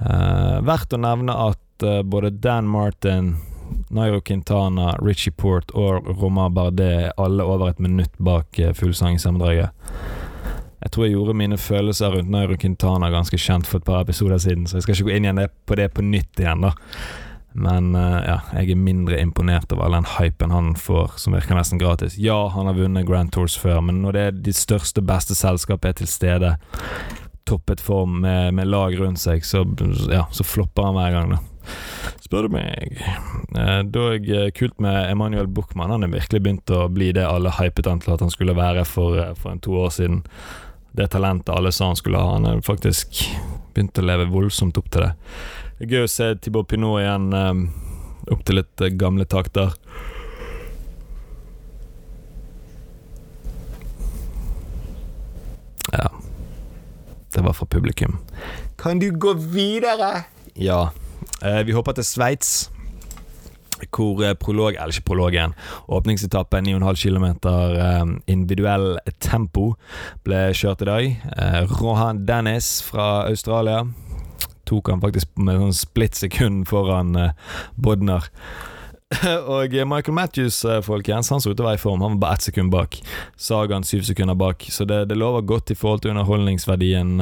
Eh, 0.03 0.59
verdt 0.65 0.93
å 0.93 1.01
nevne 1.01 1.37
at 1.49 1.87
eh, 1.87 2.03
både 2.05 2.35
Dan 2.43 2.69
Martin 2.69 3.35
Nairo 3.93 4.21
Quintana, 4.21 4.97
Richie 5.01 5.33
Port 5.33 5.71
og 5.71 6.07
Romar 6.21 6.49
Bardet 6.49 6.91
er 6.91 7.13
alle 7.17 7.45
over 7.45 7.69
et 7.71 7.81
minutt 7.81 8.13
bak 8.17 8.59
eh, 8.59 8.73
fullsang 8.73 9.17
i 9.17 9.21
sammendraget. 9.21 9.73
Jeg 10.83 10.91
tror 10.91 11.05
jeg 11.05 11.13
gjorde 11.15 11.35
mine 11.39 11.57
følelser 11.57 12.11
rundt 12.11 12.31
Nairo 12.31 12.57
Quintana 12.59 13.09
ganske 13.13 13.37
kjent 13.39 13.67
for 13.69 13.79
et 13.79 13.87
par 13.87 14.01
episoder 14.03 14.41
siden, 14.41 14.65
så 14.67 14.77
jeg 14.77 14.87
skal 14.87 14.97
ikke 14.97 15.09
gå 15.09 15.15
inn 15.15 15.27
igjen 15.29 15.43
på 15.69 15.77
det 15.79 15.89
på 15.95 16.03
nytt 16.03 16.41
igjen, 16.43 16.65
da. 16.65 16.73
Men 17.53 17.91
uh, 17.95 18.19
ja, 18.25 18.37
jeg 18.57 18.73
er 18.73 18.79
mindre 18.81 19.19
imponert 19.21 19.71
over 19.73 19.85
all 19.85 19.97
den 19.99 20.09
hypen 20.15 20.53
han 20.53 20.73
får, 20.79 21.17
som 21.21 21.35
virker 21.37 21.57
nesten 21.57 21.81
gratis. 21.81 22.17
Ja, 22.17 22.47
han 22.53 22.69
har 22.69 22.77
vunnet 22.77 23.07
Grand 23.07 23.33
Tours 23.33 23.57
før, 23.59 23.81
men 23.85 24.01
når 24.01 24.17
det 24.17 24.23
er 24.27 24.39
de 24.49 24.55
største, 24.57 25.03
beste 25.05 25.37
selskapet 25.37 25.91
er 25.91 25.99
til 26.01 26.09
stede, 26.09 26.55
toppet 27.45 27.81
form 27.83 28.21
med, 28.23 28.53
med 28.57 28.69
lag 28.71 28.95
rundt 28.99 29.21
seg, 29.21 29.45
så, 29.45 29.65
ja, 30.09 30.25
så 30.31 30.45
flopper 30.47 30.89
han 30.89 30.97
hver 30.97 31.17
gang, 31.17 31.35
da. 31.35 31.41
Spør 32.23 32.47
du 32.47 32.55
meg. 32.55 32.97
Eh, 33.55 33.79
dog 33.93 34.29
eh, 34.29 34.49
kult 34.55 34.79
med 34.83 35.11
Emanuel 35.11 35.47
Buchmann. 35.47 35.91
Han 35.93 36.05
er 36.05 36.13
virkelig 36.13 36.41
begynt 36.43 36.73
å 36.73 36.87
bli 36.91 37.11
det 37.15 37.25
alle 37.27 37.53
hypet 37.59 37.87
han 37.89 38.01
til 38.03 38.15
at 38.15 38.23
han 38.23 38.31
skulle 38.33 38.55
være 38.57 38.85
for, 38.89 39.17
eh, 39.19 39.33
for 39.37 39.53
en 39.53 39.63
to 39.63 39.75
år 39.79 39.93
siden. 39.95 40.23
Det 40.93 41.09
talentet 41.13 41.53
alle 41.53 41.71
sa 41.71 41.91
han 41.91 41.99
skulle 41.99 42.21
ha. 42.21 42.37
Han 42.37 42.49
er 42.49 42.63
faktisk 42.65 43.23
begynt 43.73 43.99
å 43.99 44.05
leve 44.05 44.31
voldsomt 44.31 44.77
opp 44.77 44.89
til 44.93 45.07
det. 45.07 45.13
Det 45.77 45.87
er 45.87 45.95
gøy 45.95 46.05
å 46.05 46.11
se 46.11 46.33
Thibaut 46.39 46.69
Pinot 46.69 47.01
igjen 47.01 47.31
um, 47.33 47.63
opp 48.31 48.43
til 48.45 48.59
litt 48.61 48.83
uh, 48.83 48.91
gamle 48.93 49.25
takter. 49.29 49.73
Ja. 55.93 56.11
Det 57.33 57.41
var 57.41 57.57
fra 57.57 57.65
publikum. 57.65 58.19
Kan 58.77 59.01
du 59.01 59.09
gå 59.11 59.33
videre? 59.33 60.23
Ja. 60.53 60.91
Eh, 61.41 61.63
vi 61.65 61.73
hopper 61.73 61.97
til 61.97 62.05
Sveits. 62.05 62.69
Hvor 63.89 64.21
eh, 64.23 64.35
prolog, 64.39 64.77
eller 64.77 64.93
ikke 64.93 65.09
prologen, 65.09 65.53
åpningsetappen 65.91 66.69
9,5 66.69 67.01
km 67.01 67.25
eh, 67.49 68.13
individuell 68.31 68.97
tempo 69.19 69.73
ble 70.23 70.45
kjørt 70.55 70.85
i 70.85 70.89
dag. 70.89 71.09
Eh, 71.37 71.59
Rohan 71.81 72.23
Dennis 72.27 72.77
fra 72.85 73.25
Australia 73.27 73.83
tok 74.69 74.91
han 74.93 75.03
faktisk 75.03 75.33
med 75.39 75.59
sånn 75.61 75.75
splitt 75.77 76.19
sekund 76.19 76.67
foran 76.69 77.15
eh, 77.19 77.33
Bodner. 77.75 78.29
Og 79.55 79.75
Michael 79.85 80.15
Matthews, 80.17 80.63
eh, 80.65 80.81
folkens, 80.85 81.29
han 81.33 81.43
så 81.43 81.51
ut 81.51 81.57
til 81.57 81.65
å 81.65 81.69
være 81.69 81.81
i 81.81 81.83
form. 81.83 82.01
Han 82.05 82.17
var 82.17 82.23
bare 82.27 82.39
ett 82.39 82.47
sekund 82.49 82.73
bak. 82.73 82.97
Sagaen 83.37 83.85
syv 83.87 84.05
sekunder 84.07 84.37
bak. 84.39 84.65
Så 84.73 84.87
det, 84.89 85.03
det 85.11 85.19
lover 85.19 85.45
godt 85.45 85.73
i 85.73 85.77
forhold 85.77 86.03
til 86.03 86.15
underholdningsverdien. 86.15 87.19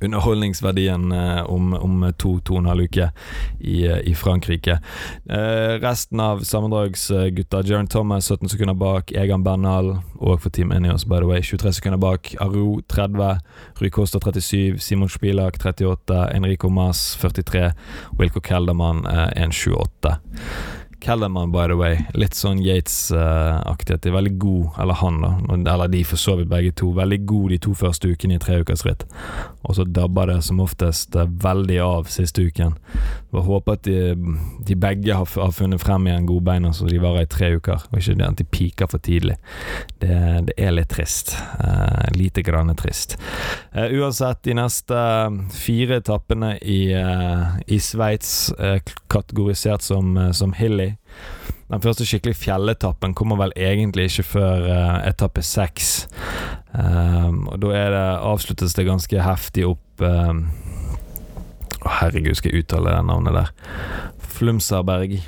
Underholdningsverdien 0.00 1.12
eh, 1.12 1.42
om, 1.50 1.72
om 1.74 2.12
to, 2.18 2.38
to 2.44 2.56
og 2.56 2.62
en 2.62 2.70
halv 2.70 2.86
uke 2.88 3.10
i, 3.60 3.84
eh, 3.86 4.00
i 4.08 4.14
Frankrike. 4.16 4.78
Eh, 5.28 5.74
resten 5.82 6.20
av 6.20 6.44
sammendragsgutta, 6.46 7.62
Jaron 7.66 7.90
Thomas 7.90 8.30
17 8.30 8.48
sekunder 8.54 8.74
bak, 8.74 9.12
Egan 9.12 9.44
Bernal 9.44 9.98
og 10.20 10.40
for 10.40 10.50
Team 10.50 10.72
Enios, 10.72 11.04
by 11.04 11.20
the 11.20 11.28
way, 11.28 11.42
23 11.42 11.72
sekunder 11.78 12.00
bak, 12.00 12.34
Aro 12.40 12.80
30, 12.88 13.40
Rui 13.80 13.90
Costa 13.90 14.20
37, 14.20 14.78
Simon 14.80 15.08
Spilak 15.08 15.58
38, 15.58 16.28
Enrico 16.34 16.68
Mas 16.68 17.16
43, 17.20 17.72
Wilco 18.18 18.40
Kelderman 18.40 19.06
eh, 19.06 19.46
1,28. 19.48 20.16
Kellerman, 21.00 21.52
by 21.52 21.66
the 21.66 21.76
way. 21.76 22.04
Litt 22.14 22.36
sånn 22.36 22.60
Yates-aktighet. 22.64 24.06
er 24.06 24.14
veldig 24.14 24.34
god, 24.42 24.66
eller 24.82 24.98
han, 25.00 25.20
da, 25.24 25.32
eller 25.74 25.88
de 25.88 26.02
for 26.04 26.20
så 26.20 26.36
vidt 26.38 26.50
begge 26.50 26.74
to, 26.76 26.92
veldig 26.96 27.20
god 27.26 27.54
de 27.54 27.58
to 27.64 27.74
første 27.74 28.12
ukene 28.12 28.36
i 28.36 28.42
treukersritt. 28.42 29.06
Og 29.64 29.78
så 29.78 29.86
dabber 29.88 30.30
det 30.30 30.40
som 30.46 30.60
oftest 30.60 31.16
uh, 31.16 31.24
veldig 31.26 31.80
av 31.84 32.10
siste 32.12 32.44
uken. 32.44 32.76
Bare 33.30 33.46
håper 33.46 33.78
at 33.78 33.84
de, 33.86 34.14
de 34.66 34.76
begge 34.80 35.14
har, 35.14 35.28
har, 35.42 35.52
funnet 35.54 35.82
frem 35.82 36.08
igjen 36.08 36.28
godbeina 36.28 36.72
så 36.74 36.88
de 36.88 37.00
varer 37.02 37.26
i 37.26 37.30
tre 37.30 37.52
uker, 37.56 37.86
og 37.90 37.98
ikke 38.00 38.16
at 38.26 38.40
de 38.40 38.48
piker 38.50 38.90
for 38.90 39.02
tidlig. 39.02 39.36
Det, 40.02 40.16
det 40.48 40.56
er 40.58 40.74
litt 40.74 40.90
trist. 40.92 41.36
Uh, 41.60 42.06
lite 42.16 42.42
grann 42.46 42.74
trist. 42.78 43.16
uansett, 43.74 44.42
de 44.46 44.54
neste 44.58 44.98
fire 45.54 46.00
etappene 46.00 46.56
i, 46.62 46.82
i 47.66 47.78
Sveits, 47.82 48.52
kategorisert 49.10 49.82
som, 49.82 50.16
som 50.36 50.54
hilly 50.56 50.92
den 51.70 51.82
første 51.84 52.06
skikkelig 52.08 52.34
fjelletappen 52.34 53.12
kommer 53.14 53.38
vel 53.38 53.52
egentlig 53.54 54.08
ikke 54.08 54.26
før 54.32 54.64
uh, 54.66 54.96
etappe 55.06 55.42
seks. 55.46 56.08
Um, 56.74 57.46
og 57.46 57.60
da 57.62 57.84
det, 57.94 58.02
avsluttes 58.26 58.74
det 58.74 58.88
ganske 58.88 59.22
heftig 59.22 59.68
opp 59.68 60.02
um, 60.02 60.48
Å, 61.80 61.92
herregud, 62.00 62.36
skal 62.36 62.52
jeg 62.52 62.64
uttale 62.64 62.92
det 62.94 63.04
navnet 63.08 63.36
der? 63.36 63.52
Flumsaberg. 64.36 65.20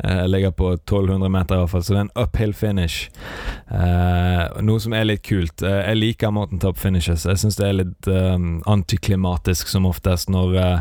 Jeg 0.00 0.30
ligger 0.32 0.50
på 0.56 0.70
1200 0.72 1.28
meter, 1.28 1.54
i 1.54 1.58
hvert 1.60 1.70
fall, 1.70 1.82
så 1.84 1.92
det 1.92 1.98
er 1.98 2.06
en 2.06 2.22
uphill 2.22 2.54
finish. 2.56 3.10
Eh, 3.68 4.44
noe 4.64 4.80
som 4.80 4.94
er 4.96 5.04
litt 5.06 5.22
kult. 5.28 5.60
Eh, 5.60 5.80
jeg 5.90 5.98
liker 5.98 6.32
mountain 6.32 6.62
top 6.62 6.80
finishes. 6.80 7.26
Jeg 7.28 7.42
syns 7.42 7.58
det 7.60 7.66
er 7.68 7.76
litt 7.82 8.08
eh, 8.08 8.38
antiklimatisk 8.72 9.68
som 9.68 9.86
oftest 9.90 10.32
når 10.32 10.56
uh, 10.56 10.80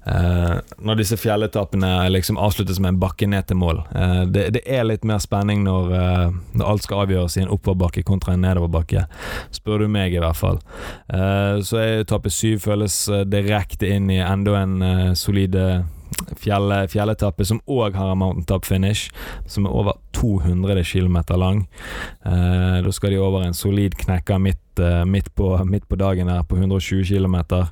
Uh, 0.00 0.56
når 0.80 1.02
disse 1.02 1.16
fjelletappene 1.20 2.08
liksom 2.08 2.38
avsluttes 2.40 2.78
med 2.80 2.94
en 2.94 3.00
bakke 3.02 3.26
ned 3.28 3.50
til 3.50 3.58
mål. 3.60 3.82
Uh, 3.92 4.22
det, 4.24 4.46
det, 4.56 4.62
er 4.64 4.86
litt 4.88 5.04
mer 5.04 5.20
spenning 5.20 5.60
når, 5.66 5.92
uh, 5.92 6.38
når, 6.54 6.64
alt 6.64 6.86
skal 6.86 7.04
avgjøres 7.04 7.36
i 7.36 7.44
en 7.44 7.52
oppoverbakke 7.52 8.04
kontra 8.08 8.32
en 8.32 8.40
nedoverbakke. 8.46 9.04
Spør 9.52 9.84
du 9.84 9.90
meg, 9.92 10.16
i 10.16 10.22
hvert 10.22 10.38
fall. 10.38 10.60
så 11.66 11.78
er 11.80 12.00
etappe 12.00 12.30
syv 12.32 12.60
føles 12.64 12.94
direkte 13.28 13.88
inn 13.90 14.08
i 14.12 14.20
enda 14.22 14.54
en 14.60 15.14
solid 15.18 15.56
fjell, 16.40 16.72
fjelletappe 16.90 17.44
som 17.46 17.60
òg 17.68 17.98
har 17.98 18.12
en 18.12 18.20
mountaintop 18.22 18.64
finish, 18.68 19.10
som 19.50 19.66
er 19.66 19.74
over 19.82 19.98
200 20.16 20.84
km 20.86 21.18
lang. 21.40 21.66
da 22.24 22.92
skal 22.92 23.12
de 23.12 23.20
over 23.20 23.44
en 23.44 23.54
solid 23.56 23.96
knekker 24.00 24.38
midt, 24.38 24.84
midt, 25.06 25.34
på, 25.34 25.52
midt 25.64 25.88
på 25.88 26.00
dagen 26.00 26.28
her, 26.28 26.42
på 26.42 26.56
120 26.56 27.04
km 27.04 27.66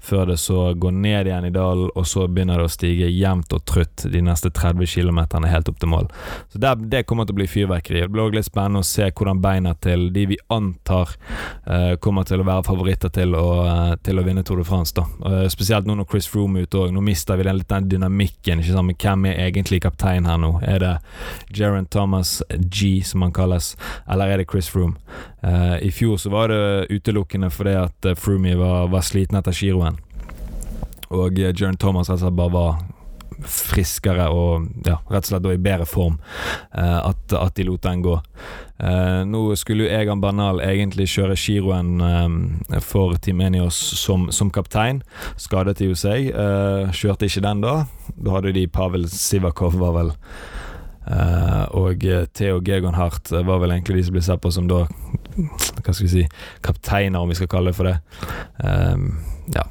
før 0.00 0.26
det 0.32 0.38
så 0.40 0.72
går 0.74 0.94
ned 0.94 1.28
igjen 1.28 1.48
i 1.48 1.52
dalen, 1.54 1.90
og 1.94 2.06
så 2.06 2.26
begynner 2.28 2.60
det 2.60 2.68
å 2.68 2.72
stige 2.72 3.08
jevnt 3.10 3.52
og 3.54 3.64
trutt 3.68 4.06
de 4.10 4.22
neste 4.24 4.50
30 4.54 4.86
km 4.86 5.20
helt 5.48 5.68
opp 5.68 5.78
til 5.80 5.92
mål. 5.92 6.08
Så 6.52 6.60
der, 6.62 6.76
Det 6.76 7.04
kommer 7.06 7.26
til 7.26 7.34
å 7.34 7.40
bli 7.40 7.46
fyrverkeri. 7.46 8.00
Det 8.00 8.10
blir 8.12 8.26
også 8.26 8.38
litt 8.38 8.48
spennende 8.48 8.82
å 8.82 8.86
se 8.86 9.10
hvordan 9.10 9.42
beina 9.42 9.74
til 9.74 10.08
de 10.12 10.26
vi 10.32 10.38
antar 10.48 11.14
uh, 11.66 11.96
kommer 12.00 12.24
til 12.24 12.40
å 12.40 12.46
være 12.48 12.66
favoritter 12.66 13.12
til 13.12 13.34
å, 13.34 13.46
uh, 13.66 13.94
til 14.02 14.18
å 14.18 14.24
vinne 14.26 14.44
Tour 14.44 14.62
de 14.62 14.66
France. 14.68 14.94
da. 14.94 15.04
Uh, 15.24 15.46
spesielt 15.48 15.86
nå 15.86 15.98
når 15.98 16.08
Chris 16.10 16.28
Froome 16.30 16.60
er 16.60 16.68
ute 16.68 16.78
òg. 16.84 16.92
Nå 16.94 17.02
mister 17.04 17.36
vi 17.36 17.48
den, 17.48 17.60
litt 17.60 17.68
den 17.68 17.88
dynamikken. 17.88 18.62
ikke 18.62 18.76
sant? 18.76 18.88
Men 18.88 19.00
hvem 19.02 19.26
er 19.30 19.42
egentlig 19.48 19.82
kaptein 19.84 20.28
her 20.28 20.38
nå? 20.38 20.58
Er 20.62 20.78
det 20.84 20.94
Jeran 21.54 21.86
Thomas 21.86 22.42
G, 22.58 23.00
som 23.04 23.22
han 23.26 23.32
kalles, 23.32 23.74
eller 24.08 24.28
er 24.32 24.42
det 24.42 24.50
Chris 24.50 24.70
Froome? 24.72 24.96
I 25.38 25.90
fjor 25.94 26.16
så 26.18 26.32
var 26.32 26.50
det 26.50 26.88
utelukkende 26.90 27.46
fordi 27.54 27.76
at 27.78 28.08
Froome 28.18 28.56
var, 28.58 28.88
var 28.90 29.04
sliten 29.06 29.38
etter 29.38 29.54
giroen. 29.54 30.00
Og 31.14 31.40
eh, 31.40 31.54
Jern 31.56 31.76
Thomas 31.76 32.10
slett 32.10 32.36
bare 32.36 32.54
var 32.54 32.78
friskere 33.38 34.24
og 34.34 34.64
ja, 34.82 34.96
rett 35.06 35.28
og 35.28 35.28
slett 35.28 35.44
i 35.52 35.60
bedre 35.62 35.84
form 35.86 36.16
uh, 36.74 37.06
at, 37.06 37.20
at, 37.38 37.52
de 37.54 37.68
lot 37.68 37.84
den 37.84 38.00
gå. 38.02 38.16
Uh, 38.82 39.22
nå 39.30 39.42
skulle 39.54 39.86
jo 39.86 39.92
Egan 39.94 40.18
Bernal 40.18 40.58
egentlig 40.64 41.06
kjøre 41.12 41.36
giroen 41.38 42.02
for 42.82 43.14
Team 43.22 43.44
Enios 43.46 43.78
som, 44.00 44.26
som 44.34 44.50
kaptein. 44.50 45.04
Skadet 45.38 45.78
de 45.78 45.92
jo 45.92 45.98
seg. 45.98 46.32
Uh, 46.34 46.90
kjørte 46.90 47.30
ikke 47.30 47.44
den 47.46 47.62
da. 47.62 47.76
Da 48.18 48.34
hadde 48.34 48.56
de 48.58 48.66
Pavel 48.66 49.06
Sivakov, 49.12 49.78
var 49.78 49.94
vel 50.00 50.14
Uh, 51.08 51.64
og 51.78 52.04
Theo 52.36 52.60
Gegonhardt 52.60 53.30
var 53.32 53.62
vel 53.62 53.72
egentlig 53.72 53.96
de 53.96 54.06
som 54.08 54.16
ble 54.16 54.22
sett 54.26 54.42
på 54.44 54.50
som 54.52 54.66
da 54.68 54.82
Hva 55.38 55.94
skal 55.94 56.04
vi 56.04 56.10
si 56.12 56.24
kapteiner, 56.60 57.20
om 57.20 57.30
vi 57.30 57.38
skal 57.38 57.48
kalle 57.48 57.72
det 57.72 57.78
for 57.78 57.88
det. 57.88 57.96
Um, 58.60 59.12
ja, 59.54 59.62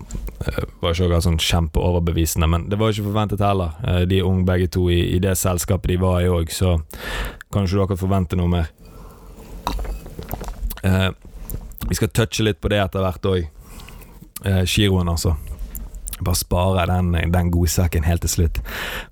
var 0.82 0.94
ikke 0.94 1.06
akkurat 1.06 1.26
sånn 1.26 1.40
kjempeoverbevisende, 1.42 2.48
men 2.50 2.66
det 2.72 2.80
var 2.80 2.94
ikke 2.94 3.10
forventet 3.10 3.44
heller. 3.44 3.76
Eh, 3.84 4.02
de 4.10 4.22
er 4.22 4.28
unge 4.28 4.46
begge 4.48 4.70
to 4.74 4.88
i, 4.94 5.00
i 5.16 5.20
det 5.22 5.36
selskapet 5.38 5.92
de 5.92 6.00
var 6.02 6.22
i 6.24 6.32
òg, 6.32 6.52
så 6.54 6.78
kan 7.54 7.68
ikke 7.68 7.84
dere 7.84 8.00
forvente 8.00 8.40
noe 8.40 8.52
mer. 8.52 8.72
Uh, 10.86 11.12
vi 11.88 11.98
skal 11.98 12.12
touche 12.14 12.46
litt 12.46 12.62
på 12.62 12.72
det 12.72 12.82
etter 12.84 13.04
hvert 13.04 13.30
òg. 13.30 13.46
Eh, 14.46 14.64
giroen, 14.70 15.10
altså. 15.10 15.36
Bare 16.22 16.36
spare 16.36 16.86
den, 16.90 17.12
den 17.34 17.52
godsaken 17.54 18.08
helt 18.08 18.24
til 18.26 18.34
slutt. 18.34 18.62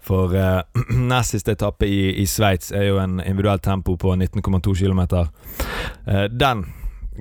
For 0.04 0.34
eh, 0.36 0.62
nest 1.12 1.36
siste 1.36 1.56
etappe 1.56 1.90
i, 1.90 2.16
i 2.22 2.26
Sveits 2.30 2.72
er 2.76 2.90
jo 2.90 3.02
en 3.02 3.20
individuell 3.20 3.62
tempo 3.64 3.98
på 4.00 4.16
19,2 4.16 4.76
km. 4.80 5.04
Eh, 6.08 6.26
den 6.32 6.66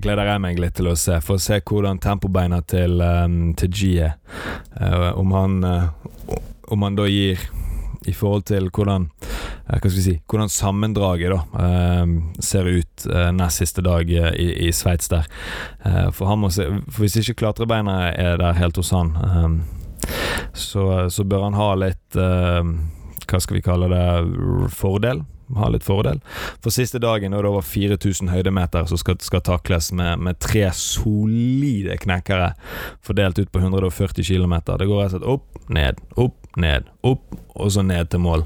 gleder 0.02 0.32
jeg 0.32 0.42
meg 0.42 0.58
litt 0.58 0.74
til 0.78 0.90
å 0.90 0.96
se, 0.98 1.20
for 1.22 1.38
å 1.38 1.42
se 1.42 1.60
hvordan 1.62 2.00
tempobeina 2.02 2.60
til, 2.66 2.98
um, 2.98 3.52
til 3.58 3.70
G 3.70 3.90
er. 4.08 4.16
Uh, 4.74 5.12
om 5.20 5.30
han 5.36 5.60
uh, 5.62 5.84
Om 6.72 6.82
han 6.82 6.96
da 6.96 7.04
gir 7.06 7.38
i 8.10 8.14
forhold 8.16 8.46
til 8.50 8.68
hvordan 8.70 9.08
uh, 9.08 9.78
Hva 9.78 9.78
skal 9.80 9.96
vi 9.96 10.04
si 10.04 10.16
Hvordan 10.30 10.52
sammendraget 10.52 11.32
da 11.34 11.64
ser 12.44 12.68
ut 12.68 13.06
nest 13.32 13.62
siste 13.62 13.84
dag 13.84 14.10
i, 14.10 14.48
i 14.66 14.72
Sveits 14.72 15.08
der. 15.08 15.24
for 16.12 16.28
han 16.28 16.42
må 16.42 16.50
se 16.52 16.66
For 16.88 17.04
hvis 17.04 17.16
ikke 17.22 17.38
klatrebeina 17.44 18.12
er 18.12 18.36
der 18.40 18.58
helt 18.58 18.76
hos 18.76 18.92
han 18.92 19.14
så, 20.52 21.08
så 21.08 21.24
bør 21.24 21.46
han 21.46 21.56
ha 21.56 21.70
litt 21.80 22.18
Hva 22.18 23.40
skal 23.40 23.56
vi 23.56 23.64
kalle 23.64 23.88
det? 23.88 24.04
Fordel 24.76 25.24
ha 25.56 25.68
litt 25.68 25.84
fordel. 25.84 26.20
For 26.62 26.72
siste 26.74 27.00
dagen 27.02 27.34
er 27.34 27.44
det 27.44 27.50
over 27.50 27.64
4000 27.66 28.30
høydemeter 28.32 28.88
som 28.90 29.00
skal, 29.00 29.18
skal 29.24 29.42
takles 29.44 29.90
med, 29.92 30.22
med, 30.24 30.40
tre 30.42 30.66
solide 30.76 31.98
knekkere 32.02 32.52
fordelt 33.04 33.38
ut 33.38 33.52
på 33.52 33.62
140 33.62 34.24
km. 34.24 34.56
Det 34.64 34.88
går 34.88 35.02
rett 35.02 35.12
og 35.12 35.16
slett 35.18 35.30
opp, 35.36 35.62
ned, 35.68 36.00
opp, 36.20 36.38
ned, 36.60 36.88
opp, 37.06 37.34
og 37.54 37.72
så 37.72 37.82
ned 37.86 38.10
til 38.10 38.22
mål. 38.24 38.44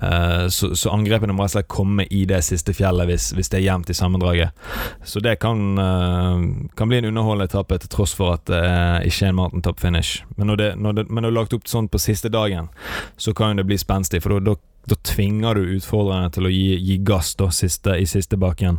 Uh, 0.00 0.48
så, 0.48 0.72
så, 0.76 0.92
angrepene 0.94 1.34
må 1.36 1.44
rett 1.44 1.52
og 1.52 1.58
slett 1.58 1.70
komme 1.72 2.06
i 2.08 2.22
det 2.28 2.40
siste 2.46 2.72
fjellet 2.76 3.08
hvis, 3.10 3.30
hvis 3.36 3.52
det 3.52 3.60
er 3.60 3.66
jevnt 3.66 3.92
i 3.92 3.96
sammendraget. 3.96 4.56
Så 5.04 5.22
det 5.24 5.38
kan, 5.44 5.62
uh, 5.78 6.40
kan 6.76 6.90
bli 6.90 7.00
en 7.00 7.10
underholdende 7.12 7.50
etappe 7.50 7.80
til 7.80 7.92
tross 7.92 8.16
for 8.16 8.38
at 8.38 8.46
det 8.50 8.64
ikke 9.10 9.28
er 9.28 9.34
en 9.34 9.40
Martin 9.40 9.64
top 9.66 9.80
finish. 9.80 10.24
Men 10.36 10.52
når, 10.52 10.62
det, 10.62 10.70
når, 10.80 10.98
det, 10.98 11.06
men 11.10 11.22
når 11.22 11.30
det 11.30 11.34
er 11.34 11.40
lagt 11.42 11.56
opp 11.58 11.68
sånn 11.70 11.90
på 11.90 12.00
siste 12.02 12.32
dagen, 12.32 12.72
så 13.20 13.36
kan 13.36 13.60
det 13.60 13.68
bli 13.68 13.78
spenstig. 13.80 14.22
For 14.24 14.40
da 14.40 14.56
da 14.88 14.96
tvinger 15.04 15.54
du 15.54 15.74
utfordrerne 15.76 16.30
til 16.32 16.48
å 16.48 16.50
gi, 16.50 16.74
gi 16.80 16.96
gass 17.04 17.34
da, 17.38 17.50
siste, 17.52 17.94
i 18.00 18.06
siste 18.08 18.38
bakken. 18.40 18.78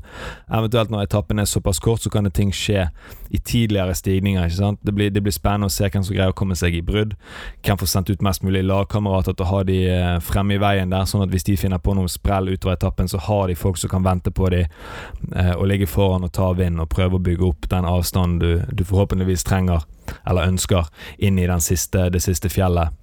Eventuelt 0.51 0.91
når 0.91 1.05
etappen 1.05 1.39
er 1.39 1.49
såpass 1.49 1.79
kort, 1.79 2.01
så 2.01 2.09
kan 2.09 2.25
det 2.25 2.33
ting 2.35 2.49
skje 2.55 2.87
i 3.31 3.39
tidligere 3.39 3.93
stigninger. 3.95 4.45
ikke 4.45 4.57
sant? 4.57 4.79
Det 4.83 4.95
blir, 4.97 5.11
det 5.13 5.21
blir 5.23 5.35
spennende 5.35 5.69
å 5.69 5.73
se 5.73 5.87
hvem 5.87 6.03
som 6.03 6.15
greier 6.15 6.33
å 6.33 6.37
komme 6.37 6.57
seg 6.57 6.75
i 6.75 6.81
brudd. 6.85 7.13
Hvem 7.63 7.79
får 7.79 7.91
sendt 7.93 8.09
ut 8.09 8.25
mest 8.25 8.43
mulig 8.43 8.63
lagkamerater 8.65 9.37
til 9.37 9.45
å 9.45 9.51
ha 9.51 9.61
de 9.67 9.77
eh, 9.93 10.17
fremme 10.25 10.57
i 10.57 10.61
veien 10.61 10.91
der, 10.91 11.05
sånn 11.07 11.23
at 11.23 11.31
hvis 11.31 11.47
de 11.47 11.57
finner 11.59 11.79
på 11.79 11.95
noe 11.95 12.11
sprell 12.11 12.49
utover 12.51 12.75
etappen, 12.75 13.11
så 13.11 13.21
har 13.29 13.47
de 13.47 13.55
folk 13.59 13.79
som 13.79 13.93
kan 13.93 14.03
vente 14.05 14.33
på 14.35 14.49
dem 14.51 14.65
eh, 15.35 15.53
og 15.53 15.67
ligge 15.69 15.87
foran 15.87 16.27
og 16.27 16.33
ta 16.35 16.51
vind 16.57 16.81
og 16.81 16.89
prøve 16.91 17.19
å 17.19 17.23
bygge 17.23 17.47
opp 17.47 17.69
den 17.71 17.87
avstanden 17.87 18.41
du, 18.41 18.51
du 18.73 18.83
forhåpentligvis 18.87 19.45
trenger 19.47 19.85
eller 20.27 20.49
ønsker 20.49 20.89
inn 21.23 21.39
i 21.39 21.47
siste, 21.61 22.09
det 22.09 22.19
siste 22.23 22.49
fjellet 22.49 22.97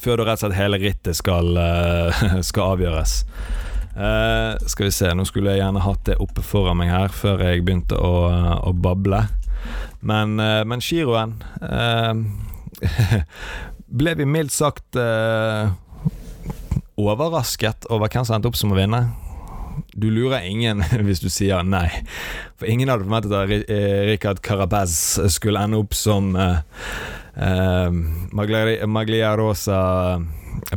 før 0.00 0.20
da 0.20 0.26
rett 0.28 0.40
og 0.40 0.46
slett 0.46 0.58
hele 0.58 0.80
rittet 0.82 1.18
skal, 1.18 1.54
uh, 1.56 2.24
skal 2.48 2.74
avgjøres. 2.74 3.24
Uh, 3.94 4.58
skal 4.66 4.88
vi 4.88 4.94
se, 4.94 5.10
nå 5.14 5.26
skulle 5.28 5.54
jeg 5.54 5.62
gjerne 5.62 5.84
hatt 5.84 6.02
det 6.08 6.18
oppe 6.22 6.42
foran 6.42 6.80
meg 6.80 6.90
her 6.90 7.14
før 7.14 7.44
jeg 7.46 7.62
begynte 7.66 7.98
å, 7.98 8.14
å 8.66 8.74
bable. 8.74 9.22
Men, 10.04 10.38
uh, 10.40 10.62
men 10.68 10.82
giroen 10.84 11.38
Ble 13.94 14.12
vi 14.18 14.24
mildt 14.26 14.52
sagt 14.52 14.96
overrasket 16.98 17.86
over 17.94 18.10
hvem 18.10 18.26
som 18.26 18.34
endte 18.36 18.50
opp 18.50 18.58
som 18.58 18.74
å 18.74 18.76
vinne? 18.76 19.04
Du 19.94 20.08
lurer 20.10 20.42
ingen 20.46 20.82
hvis 21.06 21.22
du 21.22 21.30
sier 21.30 21.62
nei. 21.62 21.88
For 22.58 22.66
ingen 22.70 22.90
hadde 22.90 23.06
forventet 23.06 23.34
at 23.38 23.70
Rikard 24.10 24.42
Carapaz 24.44 24.96
skulle 25.36 25.62
ende 25.62 25.78
opp 25.80 25.94
som 25.96 26.34
uh, 26.34 26.58
uh, 27.36 27.90
Magliarosa 28.86 29.80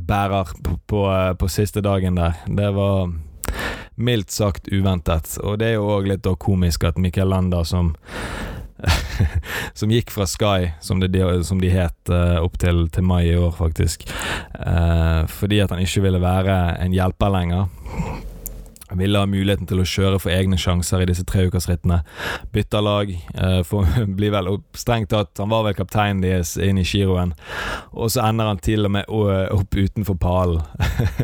bærer 0.01 0.53
på, 0.63 0.77
på, 0.87 1.03
på, 1.39 1.49
siste 1.51 1.81
dagen 1.81 2.17
der. 2.17 2.37
Det 2.47 2.71
var 2.75 3.13
mildt 3.95 4.31
sagt 4.31 4.67
uventet. 4.71 5.37
Og 5.43 5.57
det 5.61 5.71
er 5.71 5.77
jo 5.77 5.89
òg 5.97 6.09
litt 6.11 6.27
komisk 6.39 6.85
at 6.89 6.99
Michael 7.01 7.33
Landa, 7.33 7.63
som 7.65 7.95
som 9.73 9.91
gikk 9.91 10.11
fra 10.13 10.27
Sky, 10.29 10.71
som, 10.85 10.99
det, 11.01 11.23
som 11.45 11.61
de 11.61 11.69
het, 11.73 11.97
uh, 12.13 12.37
opp 12.43 12.59
til, 12.61 12.85
til, 12.93 13.05
mai 13.05 13.23
i 13.31 13.37
år, 13.37 13.55
faktisk. 13.57 14.05
Eh, 14.53 15.23
fordi 15.29 15.61
at 15.63 15.73
han 15.73 15.81
ikke 15.81 16.03
ville 16.05 16.21
være 16.21 16.57
en 16.83 16.93
hjelper 16.93 17.33
lenger 17.33 17.65
ville 18.95 19.19
ha 19.19 19.27
muligheten 19.27 19.67
til 19.67 19.81
å 19.81 19.87
kjøre 19.87 20.19
for 20.23 20.31
egne 20.31 20.57
sjanser 20.59 21.03
i 21.03 21.07
disse 21.09 21.25
treukersrittene. 21.27 21.99
Bytter 22.55 22.83
lag. 22.85 23.11
Eh, 23.11 23.61
for, 23.67 23.87
blir 24.19 24.33
vel 24.35 24.49
strengt 24.77 25.11
tatt 25.11 25.37
Han 25.41 25.51
var 25.51 25.65
vel 25.67 25.75
kapteinen 25.77 26.23
deres 26.23 26.55
inn 26.61 26.79
i 26.79 26.85
giroen, 26.87 27.33
og 27.91 28.11
så 28.11 28.25
ender 28.27 28.49
han 28.49 28.61
til 28.63 28.87
og 28.87 28.93
med 28.95 29.09
opp 29.09 29.75
utenfor 29.75 30.17
pallen. 30.21 30.63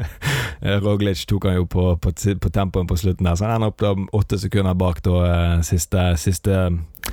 Roglic 0.84 1.25
tok 1.27 1.50
han 1.50 1.58
jo 1.58 1.67
på, 1.67 1.89
på, 2.00 2.13
på 2.13 2.51
tempoen 2.53 2.88
på 2.88 2.98
slutten 3.00 3.27
der, 3.27 3.35
så 3.35 3.48
han 3.48 3.57
ender 3.57 3.74
opp 3.74 3.83
da 3.83 3.94
åtte 4.16 4.40
sekunder 4.40 4.77
bak 4.79 5.03
da 5.05 5.20
eh, 5.27 5.61
siste, 5.68 6.14
siste 6.22 6.59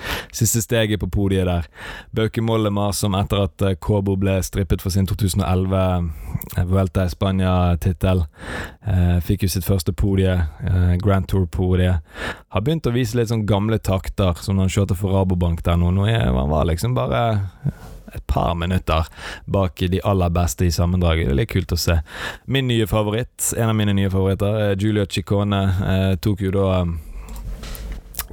siste 0.41 0.63
steget 0.65 1.01
på 1.01 1.11
podiet 1.11 1.49
der. 1.49 1.71
Bauke 2.17 2.43
Mollema, 2.45 2.91
som 2.97 3.17
etter 3.19 3.47
at 3.47 3.67
Kåbo 3.81 4.01
Kobo 4.01 4.17
ble 4.17 4.39
strippet 4.43 4.83
for 4.83 4.91
sin 4.95 5.07
2011 5.07 5.77
eh, 6.57 6.65
Vuelta 6.67 7.05
Spania-tittel, 7.09 8.25
eh, 8.89 9.19
fikk 9.25 9.45
jo 9.45 9.51
sitt 9.53 9.67
første 9.67 9.93
podie, 9.93 10.33
eh, 10.65 10.95
Grand 11.03 11.29
Tour-podie. 11.29 11.99
Har 12.51 12.65
begynt 12.65 12.89
å 12.89 12.95
vise 12.95 13.19
litt 13.19 13.31
sånn 13.31 13.47
gamle 13.47 13.79
takter, 13.79 14.35
som 14.41 14.57
når 14.57 14.69
han 14.69 14.75
kjørte 14.77 14.97
for 14.99 15.15
Rabobank 15.15 15.63
der 15.67 15.79
nå. 15.79 15.93
Nå 15.95 16.09
er, 16.09 16.31
han 16.33 16.51
var 16.51 16.67
liksom 16.71 16.97
bare 16.97 17.23
et 18.11 18.25
par 18.27 18.57
minutter 18.59 19.07
bak 19.47 19.85
de 19.93 20.01
aller 20.03 20.33
beste 20.35 20.67
i 20.67 20.73
sammendraget. 20.75 21.29
Det 21.29 21.35
er 21.37 21.41
litt 21.43 21.53
kult 21.53 21.77
å 21.77 21.79
se. 21.79 22.01
Min 22.51 22.67
nye 22.71 22.89
favoritt, 22.91 23.53
en 23.55 23.71
av 23.71 23.77
mine 23.79 23.95
nye 23.95 24.11
favoritter, 24.11 24.75
Julia 24.81 25.07
Ciccone, 25.07 25.63
eh, 25.93 26.17
tok 26.19 26.43
jo 26.49 26.57
da 26.57 26.71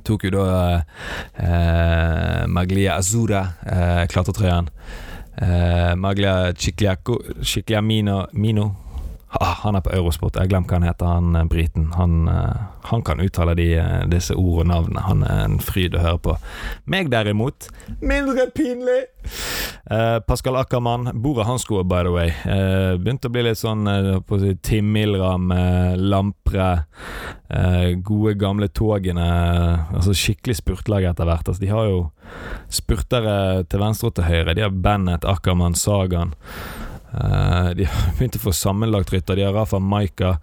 tok 0.07 0.23
jo 0.27 0.31
da 0.31 0.81
eh, 1.35 2.43
Maglia 2.47 2.95
Azura, 2.95 3.43
eh, 3.65 4.03
klatretrøyen. 4.07 4.69
Eh, 5.37 5.93
Maglia 5.95 6.53
Chicliamino 6.53 8.27
Mino 8.33 8.86
Ah, 9.29 9.57
han 9.63 9.75
er 9.75 9.83
på 9.83 9.91
Eurosport. 9.91 10.37
Jeg 10.39 10.47
glemte 10.53 10.71
hva 10.71 10.79
han 10.79 10.87
heter, 10.87 11.09
han 11.11 11.35
eh, 11.35 11.47
briten. 11.51 11.89
Han, 11.97 12.29
uh, 12.31 12.61
han 12.87 13.01
kan 13.03 13.19
uttale 13.19 13.57
de, 13.59 13.65
uh, 13.75 14.05
disse 14.07 14.35
ord 14.39 14.61
og 14.63 14.69
navnene. 14.69 15.03
Han 15.03 15.25
er 15.27 15.41
en 15.43 15.57
fryd 15.59 15.97
å 15.97 16.03
høre 16.03 16.21
på. 16.23 16.35
Meg 16.87 17.11
derimot, 17.11 17.67
mindre 17.99 18.47
pinlig! 18.55 19.01
Uh, 19.91 20.23
Pascal 20.23 20.55
Ackermann. 20.61 21.11
Bordet 21.19 21.47
hans 21.49 21.67
gode, 21.67 21.83
by 21.91 22.05
the 22.07 22.15
way. 22.15 22.31
begynte 23.03 23.27
å 23.27 23.35
bli 23.35 23.43
litt 23.49 23.59
sånn 23.59 23.83
å 23.87 24.39
si, 24.39 24.55
Tim 24.63 24.93
Milram, 24.95 25.51
Lampre 25.99 26.71
Gode, 28.03 28.33
gamle 28.39 28.71
togene. 28.71 29.27
Altså 29.91 30.15
Skikkelig 30.15 30.61
spurtlag 30.61 31.11
etter 31.11 31.27
hvert. 31.27 31.47
Altså, 31.47 31.63
de 31.63 31.71
har 31.71 31.91
jo 31.91 32.01
spurtere 32.71 33.65
til 33.67 33.83
venstre 33.83 34.11
og 34.11 34.17
til 34.17 34.27
høyre. 34.27 34.55
De 34.55 34.63
har 34.63 34.75
Bennett, 34.87 35.27
Ackermann, 35.27 35.75
Sagan. 35.75 36.35
Uh, 37.13 37.69
de 37.75 37.85
har 37.87 38.11
begynt 38.17 38.35
å 38.35 38.43
få 38.43 38.53
sammenlagt 38.55 39.13
rytter. 39.13 39.37
De 39.39 39.45
har 39.47 39.55
Rafa 39.55 39.79
Maika. 39.79 40.35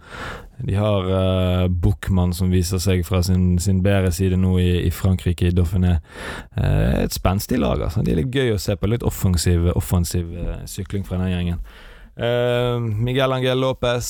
De 0.57 0.75
har 0.79 1.09
uh, 1.09 1.67
Buchmann, 1.67 2.33
som 2.33 2.51
viser 2.53 2.81
seg 2.81 3.03
fra 3.05 3.21
sin, 3.23 3.57
sin 3.61 3.81
bedre 3.85 4.11
side 4.15 4.39
nå 4.39 4.55
i, 4.61 4.69
i 4.87 4.91
Frankrike, 4.93 5.49
i 5.49 5.55
Dauphiné. 5.55 5.99
Uh, 6.57 7.03
et 7.03 7.15
spenstig 7.15 7.59
lag. 7.61 7.83
Altså. 7.87 8.03
De 8.05 8.13
er 8.13 8.23
litt 8.23 8.33
gøy 8.33 8.55
å 8.55 8.61
se 8.61 8.77
på. 8.79 8.89
Litt 8.89 9.05
offensiv, 9.05 9.69
offensiv 9.75 10.31
uh, 10.33 10.61
sykling 10.69 11.05
fra 11.07 11.21
den 11.21 11.35
gjengen. 11.35 11.67
Miguel 12.15 13.33
Angel 13.35 13.59
Lopez, 13.59 14.05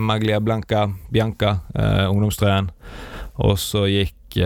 Maglia 0.00 0.38
Blanca, 0.40 0.86
Bianca, 1.12 1.50
ungdomstrøyen. 2.08 2.70
Og 3.44 3.58
så 3.60 3.82
gikk 3.84 4.38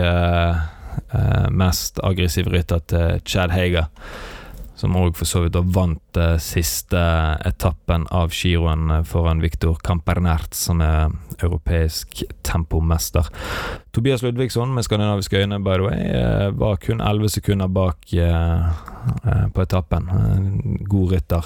mest 1.55 2.01
aggressiv 2.03 2.51
rytter 2.51 2.83
til 2.91 3.23
Chad 3.23 3.55
Hager 3.55 3.87
som 4.77 4.93
òg 4.93 5.15
for 5.17 5.25
så 5.25 5.41
vidt 5.41 5.57
vant 5.73 6.19
eh, 6.21 6.35
siste 6.41 6.99
etappen 7.49 8.05
av 8.13 8.33
giroen 8.35 8.91
eh, 8.93 9.03
foran 9.09 9.41
Viktor 9.41 9.79
Campernert, 9.83 10.53
som 10.53 10.83
er 10.85 11.09
europeisk 11.41 12.21
tempomester. 12.45 13.25
Tobias 13.95 14.21
Ludvigsson 14.21 14.75
med 14.75 14.85
skandinaviske 14.85 15.41
øyne, 15.41 15.57
by 15.65 15.79
the 15.79 15.87
way, 15.87 16.03
eh, 16.19 16.51
var 16.61 16.77
kun 16.83 17.01
11 17.01 17.33
sekunder 17.39 17.67
bak 17.67 18.05
på 19.53 19.61
etappen. 19.63 20.09
God 20.85 21.11
rytter. 21.11 21.45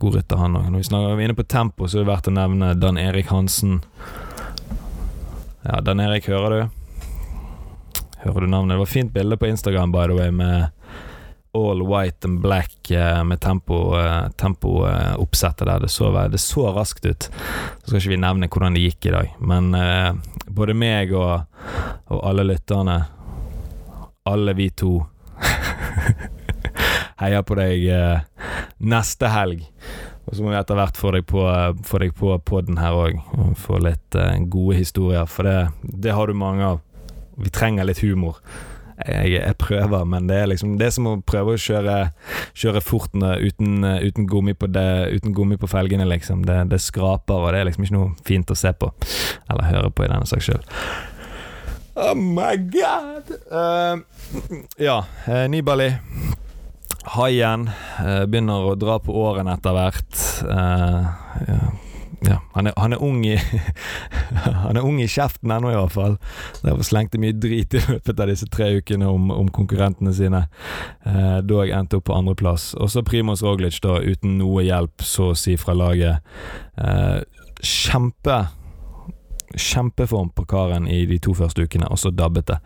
God 0.00 0.14
rytter, 0.16 0.40
han 0.40 0.56
òg. 0.56 0.70
Når 0.70 0.80
vi 0.80 0.88
snakker 0.88 1.20
inne 1.20 1.36
på 1.36 1.46
tempo, 1.46 1.86
så 1.86 2.00
er 2.00 2.04
det 2.04 2.10
verdt 2.10 2.30
å 2.32 2.34
nevne 2.34 2.72
Dan 2.80 2.98
Erik 2.98 3.28
Hansen. 3.30 3.82
Ja, 5.62 5.80
Dan 5.84 6.00
Erik, 6.00 6.26
hører 6.26 6.56
du? 6.56 6.80
Hører 8.24 8.40
du 8.40 8.46
navnet? 8.48 8.74
Det 8.74 8.82
var 8.82 8.90
fint 8.90 9.12
bilde 9.12 9.36
på 9.36 9.50
Instagram, 9.52 9.92
by 9.92 10.08
the 10.08 10.16
way, 10.16 10.30
med 10.30 10.79
all 11.52 11.82
white 11.82 12.28
and 12.28 12.40
black 12.40 12.90
eh, 12.90 13.24
med 13.24 13.40
tempooppsettet 13.40 14.36
tempo, 14.36 14.86
eh, 14.86 15.74
der. 15.74 15.80
Det 15.80 15.88
så, 15.88 16.28
det 16.28 16.38
så, 16.38 16.72
raskt 16.72 17.06
ut. 17.06 17.30
Så 17.78 17.86
skal 17.86 17.98
ikke 18.00 18.14
vi 18.14 18.20
nevne 18.22 18.48
hvordan 18.48 18.74
det 18.74 18.84
gikk 18.84 19.06
i 19.06 19.14
dag, 19.14 19.32
men 19.38 19.74
eh, 19.74 20.12
både 20.46 20.74
meg 20.74 21.14
og, 21.16 21.42
og 22.10 22.22
alle 22.28 22.46
lytterne, 22.46 23.00
alle 24.30 24.54
vi 24.54 24.70
to 24.70 25.00
heier 27.22 27.42
på 27.42 27.58
deg 27.58 27.88
eh, 27.90 28.20
neste 28.78 29.32
helg. 29.32 29.66
Og 30.30 30.36
så 30.36 30.44
må 30.44 30.52
vi 30.52 30.60
etter 30.60 30.78
hvert 30.78 30.98
få 31.00 31.10
deg 31.16 31.26
på, 31.26 31.42
få 31.82 31.98
deg 31.98 32.14
på 32.14 32.36
podden 32.46 32.78
her 32.78 32.94
òg, 32.94 33.18
få 33.58 33.80
litt 33.82 34.14
eh, 34.14 34.38
gode 34.46 34.78
historier, 34.78 35.26
for 35.26 35.48
det, 35.48 35.72
det 35.82 36.14
har 36.14 36.30
du 36.30 36.38
mange 36.38 36.76
av. 36.76 36.84
Vi 37.40 37.50
trenger 37.50 37.88
litt 37.88 38.04
humor 38.04 38.38
jeg, 39.06 39.32
jeg, 39.36 39.56
prøver, 39.60 40.04
men 40.04 40.28
det 40.28 40.36
er 40.36 40.50
liksom 40.50 40.76
Det 40.78 40.86
er 40.86 40.94
som 40.94 41.08
å 41.10 41.14
prøve 41.26 41.54
å 41.54 41.60
kjøre, 41.60 41.96
kjøre 42.58 42.82
fort 42.84 43.14
uten, 43.14 43.84
uten, 43.84 44.26
gummi 44.30 44.54
på 44.54 44.68
det, 44.70 44.88
uten 45.16 45.34
gummi 45.36 45.58
på 45.60 45.70
felgene, 45.70 46.06
liksom. 46.08 46.44
Det, 46.46 46.58
det, 46.70 46.80
skraper, 46.82 47.40
og 47.40 47.52
det 47.54 47.62
er 47.62 47.70
liksom 47.70 47.86
ikke 47.86 47.96
noe 47.96 48.12
fint 48.26 48.50
å 48.50 48.58
se 48.58 48.72
på. 48.76 48.92
Eller 49.50 49.70
høre 49.70 49.90
på, 49.90 50.04
i 50.04 50.12
denne 50.12 50.28
saks 50.28 50.50
skyld. 50.50 50.68
Oh 52.00 52.14
my 52.14 52.54
god! 52.70 53.32
Uh, 53.50 54.00
ja, 54.80 55.02
uh, 55.26 55.44
Nibali 55.50 55.90
Haien 57.16 57.66
uh, 58.00 58.24
begynner 58.30 58.70
å 58.70 58.76
dra 58.78 59.00
på 59.02 59.14
årene 59.24 59.56
etter 59.56 59.76
hvert. 59.76 60.24
Uh, 60.46 61.08
ja. 61.48 61.62
Ja, 62.26 62.36
han 62.52 62.68
er, 62.68 62.74
han 62.76 62.92
er, 62.92 63.00
ung 63.00 63.22
i 63.24 63.36
Han 64.66 64.76
er 64.76 64.84
ung 64.84 64.98
i 65.00 65.08
kjeften 65.08 65.52
ennå, 65.54 65.70
i 65.72 65.78
hvert 65.78 65.94
fall. 65.94 66.16
Derfor 66.60 66.84
slengte 66.84 67.20
mye 67.20 67.32
drit 67.32 67.74
i 67.74 67.82
løpet 67.86 68.20
av 68.20 68.28
disse 68.28 68.48
tre 68.52 68.68
ukene 68.76 69.08
om, 69.08 69.30
om 69.32 69.48
konkurrentene 69.48 70.12
sine. 70.16 70.44
Eh, 71.08 71.38
dog 71.46 71.72
endte 71.72 72.00
opp 72.00 72.08
på 72.10 72.16
andreplass. 72.16 72.74
Også 72.76 73.04
Primoz 73.06 73.44
Roglic, 73.46 73.80
da, 73.84 73.98
uten 74.04 74.36
noe 74.40 74.66
hjelp, 74.66 75.00
så 75.06 75.30
å 75.32 75.38
si, 75.38 75.56
fra 75.60 75.76
laget. 75.76 76.20
Eh, 76.76 77.20
kjempe 77.64 78.42
kjempeform 79.56 80.30
på 80.36 80.44
karen 80.44 80.88
i 80.88 81.02
de 81.06 81.18
to 81.22 81.34
første 81.34 81.64
ukene, 81.66 81.88
og 81.90 81.98
så 81.98 82.12
dabbet 82.14 82.50
det. 82.50 82.58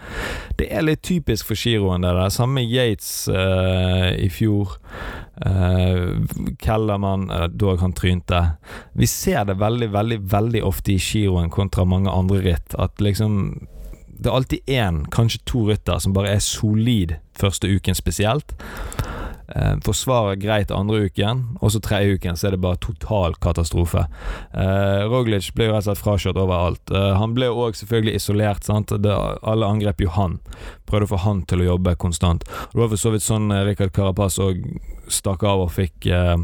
Det 0.61 0.69
er 0.71 0.85
litt 0.85 1.03
typisk 1.07 1.49
for 1.49 1.59
giroen, 1.59 2.05
det 2.05 2.13
der. 2.17 2.33
Samme 2.33 2.65
Yates 2.65 3.27
uh, 3.33 4.13
i 4.17 4.29
fjor. 4.33 4.77
Uh, 5.45 6.25
Kellermann, 6.63 7.31
uh, 7.33 7.47
dog 7.49 7.81
han 7.83 7.97
trynte. 7.97 8.43
Vi 8.93 9.09
ser 9.11 9.47
det 9.49 9.59
veldig, 9.63 9.91
veldig, 9.95 10.21
veldig 10.33 10.65
ofte 10.65 10.95
i 10.95 11.01
giroen 11.01 11.53
kontra 11.53 11.87
mange 11.89 12.13
andre 12.13 12.43
ritt, 12.45 12.77
at 12.79 13.01
liksom 13.01 13.67
det 14.15 14.31
er 14.31 14.37
alltid 14.39 14.71
én, 14.71 15.03
kanskje 15.11 15.43
to 15.45 15.65
rytter 15.69 15.99
som 16.01 16.15
bare 16.15 16.37
er 16.37 16.45
solid 16.45 17.17
første 17.37 17.69
uken 17.69 17.99
spesielt. 17.99 18.55
Eh, 19.49 19.75
forsvarer 19.85 20.39
greit 20.41 20.71
andre 20.73 21.05
uken, 21.05 21.43
og 21.61 21.73
så 21.75 21.81
tredje 21.85 22.17
uken 22.17 22.39
så 22.39 22.49
er 22.49 22.55
det 22.55 22.63
bare 22.65 22.81
total 22.81 23.37
katastrofe. 23.45 24.07
Eh, 24.57 25.05
Roglic 25.11 25.51
ble 25.55 25.69
jo 25.69 25.75
rett 25.75 25.85
og 25.85 25.91
slett 25.91 26.01
frakjørt 26.01 26.41
overalt. 26.41 26.93
Eh, 26.95 27.11
han 27.21 27.35
ble 27.37 27.51
òg 27.53 27.77
selvfølgelig 27.77 28.17
isolert. 28.17 28.65
Det, 28.65 29.13
alle 29.43 29.69
angrep 29.69 30.01
jo 30.01 30.13
han. 30.15 30.39
Prøvde 30.89 31.09
å 31.09 31.13
få 31.13 31.21
han 31.27 31.45
til 31.49 31.61
å 31.61 31.71
jobbe 31.75 31.97
konstant. 32.01 32.47
Det 32.73 32.81
var 32.81 32.89
for 32.93 33.01
så 33.01 33.13
vidt 33.13 33.27
sånn 33.27 33.53
eh, 33.53 33.67
Rikard 33.69 33.93
Carapaz 33.97 34.41
òg 34.41 34.65
stakk 35.13 35.45
av 35.45 35.67
og 35.67 35.75
fikk 35.75 36.09
eh, 36.09 36.37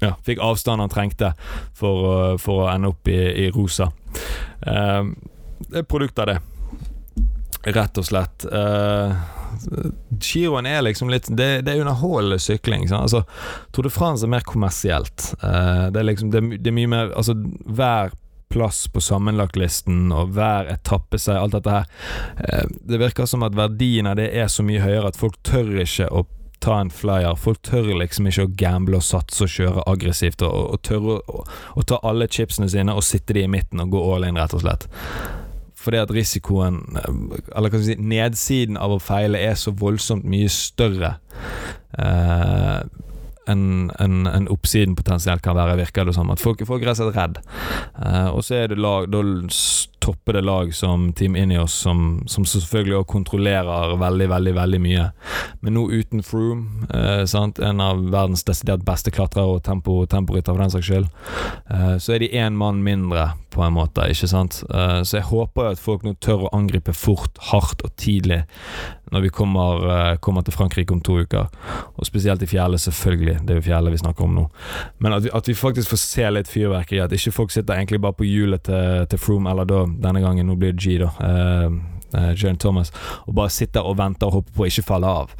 ja, 0.00 0.14
fikk 0.24 0.40
avstand 0.42 0.80
han 0.80 0.92
trengte 0.92 1.34
for, 1.76 2.38
for 2.40 2.64
å 2.64 2.72
ende 2.72 2.94
opp 2.94 3.12
i, 3.12 3.20
i 3.44 3.50
rosa. 3.52 3.90
Eh, 4.64 5.12
det 5.68 5.82
er 5.82 5.88
produkt 5.88 6.18
av 6.20 6.28
det, 6.32 6.38
rett 7.66 7.98
og 7.98 8.06
slett. 8.06 8.44
Uh, 8.52 9.14
Giroen 10.20 10.66
er 10.66 10.82
liksom 10.82 11.10
litt 11.10 11.28
Det, 11.28 11.62
det 11.62 11.72
er 11.72 11.80
underholdende 11.84 12.38
sykling. 12.38 12.88
Sant? 12.88 13.02
Altså, 13.02 13.24
Tour 13.72 13.88
de 13.88 13.94
France 13.94 14.26
er 14.26 14.32
mer 14.34 14.44
kommersielt. 14.46 15.32
Uh, 15.42 15.90
det, 15.90 16.02
er 16.02 16.10
liksom, 16.10 16.30
det, 16.34 16.44
det, 16.58 16.70
er 16.70 16.76
mye 16.76 16.90
mer 16.90 17.16
Altså, 17.16 17.36
hver 17.64 18.14
plass 18.54 18.84
på 18.92 19.00
sammenlagtlisten 19.02 20.12
og 20.14 20.36
hver 20.36 20.68
etappe 20.70 21.18
seg, 21.18 21.40
alt 21.40 21.56
dette 21.56 21.72
her 21.74 21.88
uh, 22.38 22.68
Det 22.86 23.00
virker 23.02 23.26
som 23.26 23.42
at 23.42 23.56
verdien 23.58 24.06
av 24.06 24.18
det 24.20 24.28
er 24.30 24.50
så 24.52 24.62
mye 24.66 24.82
høyere 24.84 25.10
at 25.10 25.18
folk 25.18 25.40
tør 25.46 25.74
ikke 25.82 26.10
å 26.12 26.26
ta 26.64 26.78
en 26.80 26.90
flyer. 26.90 27.34
Folk 27.36 27.60
tør 27.66 27.90
liksom 27.98 28.28
ikke 28.30 28.46
å 28.46 28.52
gamble 28.56 28.96
og 28.96 29.04
satse 29.04 29.44
og 29.44 29.52
kjøre 29.52 29.84
aggressivt 29.90 30.44
og, 30.46 30.54
og 30.72 30.80
tørre 30.86 31.18
å, 31.28 31.42
å 31.76 31.84
ta 31.84 31.98
alle 32.06 32.28
chipsene 32.30 32.70
sine 32.72 32.94
og 32.94 33.04
sitte 33.04 33.36
de 33.36 33.44
i 33.44 33.50
midten 33.50 33.82
og 33.84 33.92
gå 33.92 34.04
all 34.14 34.24
in, 34.24 34.38
rett 34.40 34.54
og 34.56 34.64
slett. 34.64 34.88
Fordi 35.84 36.00
at 36.00 36.12
risikoen, 36.14 36.82
eller 36.96 37.68
hva 37.68 37.78
skal 37.78 37.86
si, 37.86 37.96
nedsiden 38.00 38.80
av 38.80 38.96
å 38.96 39.02
feile 39.02 39.40
er 39.44 39.56
så 39.60 39.74
voldsomt 39.76 40.24
mye 40.28 40.48
større 40.52 41.16
eh, 42.00 42.80
enn 43.50 43.90
en, 44.00 44.22
en 44.30 44.48
oppsiden 44.52 44.96
potensielt 44.96 45.44
kan 45.44 45.56
være, 45.58 45.76
virker 45.82 46.08
det 46.08 46.14
som. 46.16 46.30
At 46.32 46.40
folk, 46.40 46.64
folk 46.64 46.82
er 46.82 46.92
rett 46.92 47.02
og 47.02 47.10
slett 47.10 47.20
redd. 47.20 47.40
Eh, 48.00 48.28
og 48.32 48.40
så 48.46 48.62
er 48.62 48.72
det 48.72 48.80
lag, 48.80 49.10
da 49.12 49.20
toppede 50.04 50.42
lag 50.44 50.74
som 50.76 51.08
Team 51.16 51.36
Ineos, 51.36 51.72
som, 51.72 52.22
som 52.26 52.44
selvfølgelig 52.44 52.96
også 52.98 53.12
kontrollerer 53.14 53.96
veldig, 54.00 54.28
veldig 54.30 54.54
veldig 54.58 54.80
mye. 54.84 55.06
Men 55.64 55.76
nå 55.78 55.86
uten 55.92 56.24
Froome, 56.26 56.86
eh, 56.92 57.24
en 57.68 57.80
av 57.80 58.02
verdens 58.12 58.44
desidert 58.44 58.84
beste 58.84 59.12
klatrere 59.14 59.56
og 59.56 59.64
tempo, 59.64 60.02
temporytter 60.10 60.52
for 60.52 60.64
den 60.64 60.74
saks 60.74 60.90
skyld, 60.90 61.08
eh, 61.70 61.94
så 61.96 62.16
er 62.16 62.24
de 62.24 62.32
én 62.36 62.60
mann 62.60 62.84
mindre, 62.84 63.32
på 63.54 63.62
en 63.62 63.76
måte, 63.76 64.02
ikke 64.10 64.28
sant. 64.28 64.60
Eh, 64.68 65.00
så 65.06 65.20
jeg 65.20 65.28
håper 65.30 65.62
jo 65.68 65.72
at 65.76 65.82
folk 65.82 66.04
nå 66.04 66.16
tør 66.20 66.48
å 66.48 66.52
angripe 66.56 66.92
fort, 66.96 67.38
hardt 67.52 67.84
og 67.86 67.94
tidlig 68.00 68.42
når 69.14 69.20
vi 69.20 69.28
kommer, 69.28 69.84
eh, 69.90 70.16
kommer, 70.16 70.42
til 70.42 70.52
Frankrike 70.52 70.92
om 70.92 71.00
to 71.00 71.20
uker. 71.22 71.46
Og 71.96 72.06
spesielt 72.06 72.42
i 72.42 72.46
fjellet, 72.46 72.80
selvfølgelig. 72.80 73.46
Det 73.46 73.50
er 73.50 73.60
jo 73.60 73.68
fjellet 73.68 73.92
vi 73.92 74.00
snakker 74.02 74.24
om 74.24 74.34
nå. 74.34 74.50
Men 74.98 75.12
at 75.12 75.22
vi, 75.22 75.30
at 75.32 75.48
vi 75.48 75.54
faktisk 75.54 75.92
får 75.92 76.00
se 76.02 76.30
litt 76.30 76.50
fyrverkeri. 76.50 77.02
At 77.04 77.12
ikke 77.12 77.32
folk 77.32 77.50
sitter 77.54 77.74
egentlig 77.74 78.00
bare 78.00 78.18
på 78.18 78.26
hjulet 78.26 78.64
til, 78.66 79.06
til 79.06 79.18
Froome, 79.18 79.50
eller 79.50 79.64
da 79.64 79.84
denne 80.02 80.22
gangen, 80.24 80.46
nå 80.48 80.56
blir 80.60 80.74
det 80.74 80.82
G, 80.82 80.98
da. 81.02 81.10
Uh, 81.20 81.80
uh, 82.14 82.54
Thomas. 82.58 82.92
Og 83.26 83.34
bare 83.34 83.50
sitter 83.50 83.86
og 83.86 83.98
venter 83.98 84.30
og 84.30 84.40
håper 84.40 84.56
på 84.56 84.64
å 84.64 84.70
ikke 84.70 84.86
falle 84.86 85.10
av. 85.22 85.34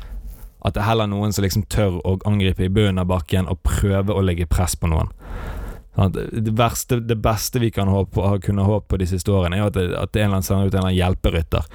At 0.65 0.75
det 0.75 0.81
er 0.83 0.89
heller 0.89 1.11
noen 1.11 1.33
som 1.33 1.45
liksom 1.45 1.67
tør 1.69 1.99
å 2.07 2.19
angripe 2.25 2.65
i 2.65 2.73
bunnen 2.73 3.03
av 3.03 3.11
bakken 3.11 3.49
og 3.51 3.61
prøve 3.67 4.15
å 4.15 4.25
legge 4.25 4.49
press 4.49 4.77
på 4.77 4.89
noen. 4.89 5.13
Det, 5.95 6.51
verste, 6.59 6.99
det 7.05 7.17
beste 7.23 7.61
vi 7.63 7.71
kan 7.71 7.89
håpe 7.89 8.17
på, 8.17 8.39
kunnet 8.43 8.67
håpe 8.67 8.89
på 8.91 8.99
de 8.99 9.07
siste 9.07 9.31
årene, 9.31 9.61
er 9.61 9.69
at 9.69 9.77
det, 9.77 9.85
at 9.95 10.11
det 10.11 10.25
en 10.25 10.33
eller 10.33 10.41
annen 10.41 10.47
sender 10.47 10.67
ut 10.67 10.73
en 10.73 10.81
eller 10.81 10.89
annen 10.89 10.99
hjelperytter 10.99 11.69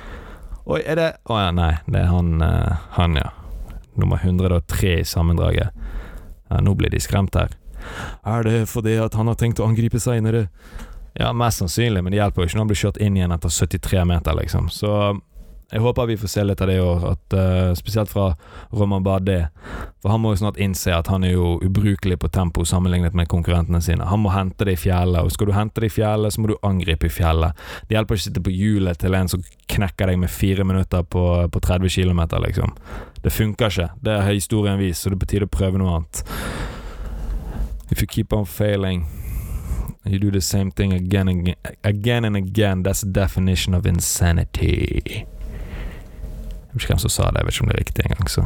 Oi, 0.69 0.81
er 0.83 0.99
det 0.99 1.05
Å 1.31 1.37
ja, 1.39 1.53
nei. 1.55 1.71
Det 1.87 2.01
er 2.01 2.09
han, 2.11 2.43
uh, 2.43 2.89
han 2.97 3.15
ja. 3.17 3.29
Nummer 3.97 4.19
103 4.21 4.99
i 4.99 5.05
sammendraget. 5.07 5.71
Ja, 6.49 6.59
nå 6.61 6.75
blir 6.77 6.91
de 6.93 6.99
skremt 7.01 7.37
her. 7.39 7.55
Er 8.27 8.43
det 8.45 8.67
fordi 8.69 8.97
at 9.01 9.15
han 9.17 9.31
har 9.31 9.39
tenkt 9.39 9.61
å 9.63 9.65
angripe 9.65 10.01
seinere? 10.03 10.47
Ja, 11.17 11.31
mest 11.33 11.63
sannsynlig, 11.63 12.03
men 12.03 12.13
det 12.13 12.21
hjelper 12.21 12.43
jo 12.43 12.49
ikke 12.49 12.59
når 12.59 12.65
han 12.65 12.71
blir 12.71 12.83
kjørt 12.83 13.01
inn 13.01 13.17
igjen 13.17 13.33
etter 13.35 13.53
73 13.53 14.05
meter, 14.07 14.37
liksom. 14.39 14.69
Så 14.73 14.93
jeg 15.71 15.83
håper 15.83 16.07
vi 16.09 16.17
får 16.17 16.27
se 16.27 16.43
litt 16.43 16.61
av 16.61 16.67
det 16.67 16.79
i 16.79 16.81
år, 16.81 17.03
at, 17.11 17.33
uh, 17.37 17.73
spesielt 17.77 18.09
fra 18.09 18.31
Roman 18.73 19.03
Badé. 19.05 19.37
For 20.01 20.09
han 20.09 20.23
må 20.23 20.31
jo 20.33 20.39
snart 20.41 20.57
innse 20.57 20.95
at 20.95 21.11
han 21.13 21.27
er 21.27 21.35
jo 21.35 21.59
ubrukelig 21.61 22.17
på 22.23 22.31
tempo 22.33 22.65
sammenlignet 22.65 23.13
med 23.13 23.29
konkurrentene 23.29 23.81
sine. 23.85 24.07
Han 24.09 24.23
må 24.23 24.33
hente 24.33 24.65
det 24.65 24.73
i 24.79 24.81
fjellet, 24.81 25.21
og 25.21 25.29
skal 25.35 25.51
du 25.51 25.53
hente 25.53 25.83
det 25.83 25.91
i 25.91 25.93
fjellet, 25.99 26.33
så 26.33 26.41
må 26.41 26.49
du 26.49 26.55
angripe 26.65 27.05
i 27.05 27.13
fjellet. 27.13 27.53
Det 27.85 27.97
hjelper 27.97 28.17
ikke 28.17 28.23
å 28.23 28.29
sitte 28.31 28.45
på 28.47 28.55
hjulet 28.55 28.97
til 28.97 29.19
en 29.19 29.29
som 29.29 29.45
knekker 29.69 30.09
deg 30.09 30.17
med 30.23 30.33
fire 30.33 30.65
minutter 30.65 31.05
på, 31.05 31.25
på 31.53 31.63
30 31.67 31.93
km, 31.93 32.25
liksom. 32.47 32.73
Det 33.21 33.35
funker 33.35 33.69
ikke. 33.69 33.89
Det 34.01 34.19
har 34.23 34.33
historien 34.33 34.81
vist, 34.81 35.03
så 35.03 35.13
det 35.13 35.19
er 35.19 35.23
på 35.27 35.31
tide 35.35 35.51
å 35.51 35.53
prøve 35.53 35.77
noe 35.77 35.99
annet. 35.99 36.25
If 37.91 38.01
you 38.01 38.09
keep 38.09 38.33
on 38.33 38.49
failing 38.49 39.05
You 40.05 40.19
do 40.19 40.31
the 40.31 40.41
same 40.41 40.71
thing 40.71 40.93
again 40.93 41.27
and 41.27 41.55
again, 41.83 42.25
and 42.25 42.37
again. 42.37 42.83
That's 42.83 43.01
the 43.01 43.11
definition 43.11 43.73
of 43.73 43.85
insanity. 43.85 45.25
Jeg 46.69 46.73
vet 46.73 46.83
ikke 46.83 46.93
hvem 46.93 47.01
som 47.03 47.11
sa 47.11 47.27
det, 47.29 47.41
jeg 47.41 47.45
vet 47.45 47.55
ikke 47.55 47.63
om 47.63 47.69
det 47.69 47.75
er 47.75 47.79
riktig 47.79 48.05
engang, 48.05 48.29
så 48.29 48.45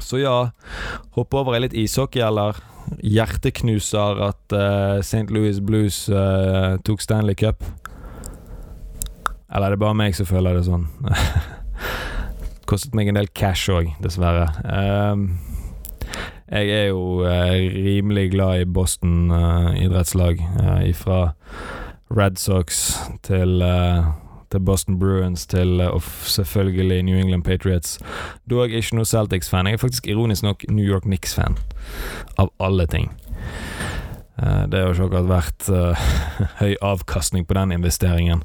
Så 0.00 0.18
ja, 0.18 0.50
hoppe 1.16 1.36
over 1.36 1.56
i 1.56 1.60
litt 1.64 1.74
ishockey, 1.74 2.20
eller 2.20 2.58
hjerteknuser 3.00 4.20
at 4.26 4.54
uh, 4.54 4.58
eh, 4.60 4.98
St. 5.00 5.30
Louis 5.30 5.60
Blues 5.60 6.08
uh, 6.08 6.76
tok 6.84 7.00
Stanley 7.00 7.34
Cup. 7.34 7.64
Eller 9.52 9.66
er 9.66 9.70
det 9.70 9.80
bare 9.80 9.96
meg 9.96 10.16
som 10.16 10.28
føler 10.28 10.56
det 10.58 10.66
sånn? 10.66 10.88
Kostet 12.68 12.94
meg 12.96 13.08
en 13.08 13.20
del 13.20 13.30
cash 13.36 13.72
òg, 13.72 13.92
dessverre. 14.04 14.48
Um, 14.64 15.28
jeg 16.50 16.68
er 16.70 16.88
jo 16.90 17.22
eh, 17.28 17.68
rimelig 17.86 18.30
glad 18.32 18.60
i 18.60 18.64
Boston 18.64 19.30
eh, 19.30 19.84
idrettslag. 19.84 20.40
Eh, 20.40 20.94
fra 20.94 21.32
Red 22.10 22.36
Sox 22.36 22.92
til 23.22 23.62
til 24.52 24.60
Boston 24.60 24.98
Bruins 24.98 25.46
til 25.46 25.80
uh, 25.80 25.86
og 25.86 26.02
selvfølgelig 26.02 27.02
New 27.02 27.18
England 27.18 27.44
Patriots. 27.44 27.98
Dog 28.50 28.70
ikke 28.70 28.96
noe 28.96 29.08
Celtics-fan. 29.08 29.66
Jeg 29.66 29.78
er 29.78 29.82
faktisk 29.82 30.06
ironisk 30.06 30.42
nok 30.42 30.64
New 30.68 30.84
York 30.84 31.02
Knicks-fan. 31.08 31.56
Av 32.38 32.52
alle 32.60 32.86
ting. 32.86 33.10
Uh, 34.42 34.64
det 34.68 34.80
har 34.80 34.92
ikke 34.92 35.08
akkurat 35.08 35.28
vært 35.30 35.68
uh, 35.72 36.06
høy 36.62 36.74
avkastning 36.82 37.46
på 37.48 37.56
den 37.56 37.72
investeringen. 37.72 38.44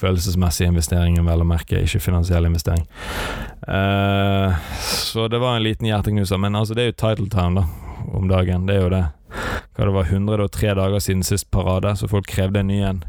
Følelsesmessig 0.00 0.68
investering, 0.70 1.18
vel 1.26 1.44
å 1.44 1.48
merke, 1.48 1.82
ikke 1.82 2.02
finansiell 2.02 2.46
investering. 2.46 2.86
Uh, 3.70 4.56
så 4.82 5.28
det 5.30 5.38
var 5.38 5.56
en 5.56 5.62
liten 5.62 5.86
hjerteknuser. 5.86 6.38
Men 6.38 6.58
altså, 6.58 6.74
det 6.74 6.82
er 6.82 6.92
jo 6.92 6.98
Title 6.98 7.30
Town 7.30 7.54
da, 7.60 7.66
om 8.12 8.28
dagen. 8.28 8.66
Det 8.66 8.76
er 8.76 8.86
jo 8.86 8.92
det. 8.92 9.04
Hva 9.76 9.86
det 9.86 9.94
var 9.94 10.08
103 10.10 10.74
dager 10.74 11.02
siden 11.02 11.22
sist 11.24 11.50
parade, 11.54 11.94
så 11.96 12.08
folk 12.10 12.26
krevde 12.28 12.60
en 12.60 12.68
ny 12.68 12.80
en. 12.84 13.04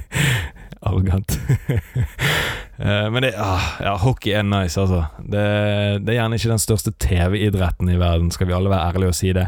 Arrogant. 0.82 1.38
Eh, 2.76 3.10
men 3.10 3.22
det, 3.22 3.34
ah, 3.38 3.62
ja, 3.80 3.90
hockey 3.96 4.32
er 4.34 4.42
nice, 4.42 4.80
altså. 4.80 5.04
Det, 5.18 5.42
det, 6.02 6.14
er 6.14 6.16
gjerne 6.16 6.38
ikke 6.38 6.50
den 6.50 6.62
største 6.62 6.90
TV-idretten 6.98 7.90
i 7.92 7.98
verden, 8.00 8.32
skal 8.34 8.48
vi 8.48 8.56
alle 8.56 8.72
være 8.72 8.88
ærlige 8.88 9.12
og 9.12 9.14
si 9.14 9.30
det. 9.36 9.44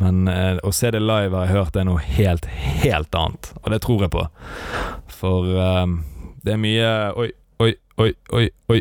Men 0.00 0.28
eh, 0.30 0.56
å 0.64 0.72
se 0.72 0.94
det 0.94 1.02
live 1.02 1.36
har 1.36 1.50
jeg 1.50 1.58
hørt 1.58 1.76
er 1.76 1.84
noe 1.90 2.00
helt, 2.00 2.48
helt 2.80 3.18
annet, 3.18 3.50
og 3.60 3.68
det 3.74 3.82
tror 3.84 4.06
jeg 4.06 4.14
på. 4.14 4.24
For 5.12 5.50
eh, 5.50 5.84
det 6.46 6.54
er 6.54 6.62
mye 6.62 6.88
Oi, 7.20 7.28
oi, 7.60 7.74
oi, 8.00 8.10
oi, 8.32 8.46
oi. 8.72 8.80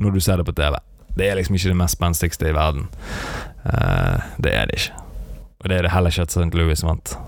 Når 0.00 0.10
du 0.10 0.20
ser 0.20 0.36
det 0.36 0.46
på 0.46 0.52
TV. 0.56 0.76
Det 1.16 1.28
er 1.28 1.34
liksom 1.34 1.54
ikke 1.54 1.68
det 1.68 1.76
mest 1.76 1.98
spenstigste 1.98 2.48
i 2.48 2.54
verden. 2.54 2.88
Uh, 3.64 4.20
det 4.42 4.54
er 4.54 4.64
det 4.70 4.78
ikke. 4.78 4.92
Og 5.60 5.68
det 5.68 5.76
er 5.76 5.82
det 5.82 5.92
heller 5.92 6.10
ikke 6.10 6.22
at 6.22 6.30
St. 6.30 6.54
Louis 6.56 6.84
vant. 6.84 7.18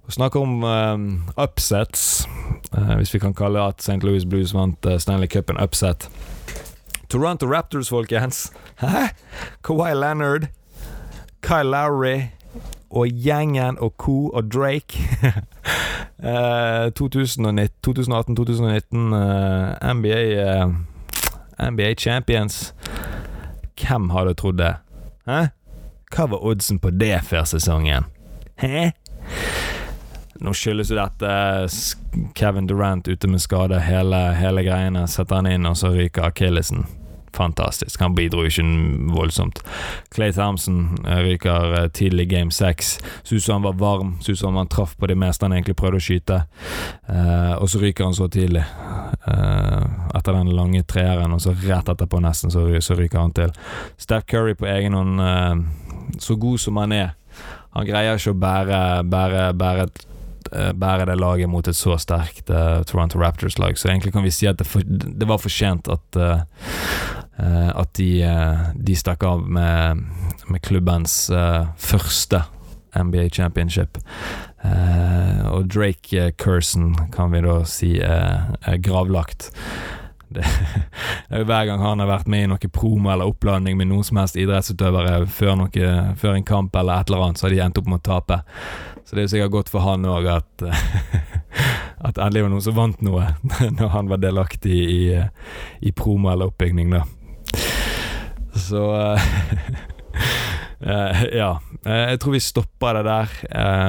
Å 0.00 0.14
snakke 0.14 0.40
om 0.40 0.64
uh, 0.64 0.96
upsets 1.36 2.24
uh, 2.72 2.96
hvis 2.96 3.12
vi 3.14 3.20
kan 3.20 3.36
kalle 3.36 3.60
at 3.60 3.84
St. 3.84 4.00
Louis 4.06 4.24
Blues 4.24 4.54
vant 4.56 4.88
Stanley 4.98 5.28
Cup 5.28 5.50
en 5.50 5.60
upset. 5.60 6.08
Toronto 7.10 7.46
Raptors, 7.50 7.90
folkens. 7.90 8.52
Hæ? 8.80 9.10
Kawhi 9.66 9.92
Leonard, 9.94 10.48
Kyle 11.42 11.70
Lowry 11.70 12.30
og 12.90 13.08
gjengen 13.08 13.78
og 13.78 13.94
co. 13.96 14.30
og 14.34 14.52
Drake. 14.52 14.98
2018-2019 16.20 18.96
NBA 19.94 20.66
NBA 21.70 21.94
Champions. 21.94 22.74
Hvem 23.80 24.10
hadde 24.10 24.34
trodd 24.34 24.58
det? 24.58 24.74
Hæ? 25.28 25.46
Hva 26.10 26.26
var 26.26 26.44
oddsen 26.44 26.78
på 26.82 26.90
det 26.90 27.20
før 27.24 27.44
sesongen? 27.44 28.04
Hæ? 28.60 28.90
Nå 30.40 30.52
skyldes 30.56 30.90
jo 30.90 30.96
dette 30.96 31.30
Kevin 32.34 32.66
Durant 32.66 33.08
ute 33.08 33.28
med 33.28 33.40
skade, 33.40 33.80
hele, 33.80 34.34
hele 34.34 34.62
greiene. 34.64 35.08
Setter 35.08 35.34
han 35.36 35.46
inn, 35.46 35.66
og 35.68 35.76
så 35.76 35.88
ryker 35.94 36.22
akillesen 36.32 36.86
fantastisk. 37.36 38.00
Han 38.00 38.14
bidro 38.14 38.44
ikke 38.46 38.64
voldsomt. 39.14 39.62
Clay 40.14 40.32
Thompson 40.32 40.98
eh, 41.06 41.22
ryker 41.26 41.76
eh, 41.78 41.88
tidlig 41.94 42.28
game 42.30 42.50
seks. 42.50 42.98
Som 43.22 43.52
han 43.52 43.62
var 43.62 43.78
varm, 43.80 44.16
som 44.20 44.56
han 44.56 44.68
traff 44.68 44.96
på 44.96 45.06
det 45.06 45.16
meste 45.18 45.46
han 45.46 45.54
egentlig 45.56 45.76
prøvde 45.78 46.00
å 46.00 46.04
skyte. 46.04 46.42
Uh, 47.10 47.54
og 47.60 47.68
så 47.70 47.80
ryker 47.82 48.06
han 48.06 48.16
så 48.16 48.28
tidlig. 48.30 48.64
Uh, 49.26 50.10
etter 50.16 50.36
den 50.36 50.52
lange 50.54 50.82
treeren, 50.88 51.34
og 51.34 51.42
så 51.42 51.54
rett 51.54 51.88
etterpå 51.90 52.20
nesten, 52.22 52.52
så, 52.52 52.66
så 52.82 52.96
ryker 52.98 53.22
han 53.22 53.34
til. 53.36 53.54
Steph 54.00 54.26
Curry 54.30 54.56
på 54.58 54.68
egen 54.70 54.96
hånd, 54.96 55.20
uh, 55.20 56.18
så 56.18 56.36
god 56.40 56.62
som 56.62 56.80
han 56.82 56.94
er. 56.96 57.10
Han 57.76 57.86
greier 57.86 58.18
ikke 58.18 58.34
å 58.34 58.40
bære, 58.40 58.78
bære, 59.10 59.50
bære 59.58 59.88
et 59.88 60.06
bære 60.50 61.06
det 61.06 61.14
laget 61.20 61.48
mot 61.50 61.66
et 61.68 61.76
så 61.76 61.96
sterkt 62.00 62.50
uh, 62.50 62.82
Toronto 62.82 63.20
Raptors-lag. 63.20 63.78
Så 63.78 63.88
egentlig 63.88 64.12
kan 64.12 64.24
vi 64.24 64.32
si 64.34 64.48
at 64.50 64.58
det, 64.58 64.66
for, 64.66 64.82
det 64.82 65.28
var 65.28 65.38
fortjent 65.38 65.88
at, 65.88 66.18
uh, 66.18 66.42
at 67.40 67.92
de, 67.96 68.08
uh, 68.26 68.70
de 68.76 68.96
stakk 68.98 69.24
av 69.24 69.44
med, 69.48 70.02
med 70.50 70.62
klubbens 70.66 71.30
første 71.80 72.42
NBA 72.90 73.28
Championship. 73.32 74.00
og 75.46 75.68
Drake 75.70 76.32
Curson 76.36 76.90
kan 77.14 77.30
vi 77.32 77.40
da 77.44 77.60
si 77.64 77.94
er 78.02 78.82
gravlagt. 78.82 79.50
Det, 80.30 80.44
det 81.28 81.34
er 81.34 81.40
jo 81.42 81.46
Hver 81.48 81.64
gang 81.66 81.80
han 81.82 81.98
har 81.98 82.06
vært 82.06 82.28
med 82.30 82.44
i 82.44 82.50
noe 82.52 82.68
promo 82.70 83.10
eller 83.10 83.26
oppladning 83.26 83.74
med 83.74 83.88
noen 83.90 84.06
som 84.06 84.20
helst 84.20 84.38
idrettsutøvere 84.38 85.24
før, 85.26 85.56
noe, 85.58 85.88
før 86.20 86.36
en 86.36 86.46
kamp 86.46 86.76
eller 86.78 87.00
et 87.00 87.10
eller 87.10 87.24
annet, 87.24 87.40
så 87.40 87.48
har 87.48 87.54
de 87.56 87.62
endt 87.64 87.80
opp 87.80 87.88
med 87.90 87.98
å 87.98 88.04
tape. 88.12 88.38
Så 89.02 89.16
det 89.16 89.24
er 89.24 89.26
jo 89.26 89.32
sikkert 89.32 89.56
godt 89.56 89.72
for 89.72 89.82
han 89.82 90.06
òg 90.06 90.30
at 90.30 90.66
At 92.00 92.16
endelig 92.16 92.46
var 92.46 92.52
noen 92.54 92.62
som 92.64 92.76
vant 92.78 93.02
noe, 93.04 93.26
når 93.78 93.90
han 93.92 94.06
var 94.08 94.20
delaktig 94.22 94.76
i, 94.80 95.00
i 95.84 95.90
promo 95.92 96.30
eller 96.32 96.48
oppbygning, 96.48 96.94
da. 96.94 97.02
Så 98.56 98.84
Ja. 101.40 101.58
Jeg 101.84 102.20
tror 102.20 102.32
vi 102.32 102.40
stopper 102.40 102.96
det 102.96 103.04
der. 103.04 103.34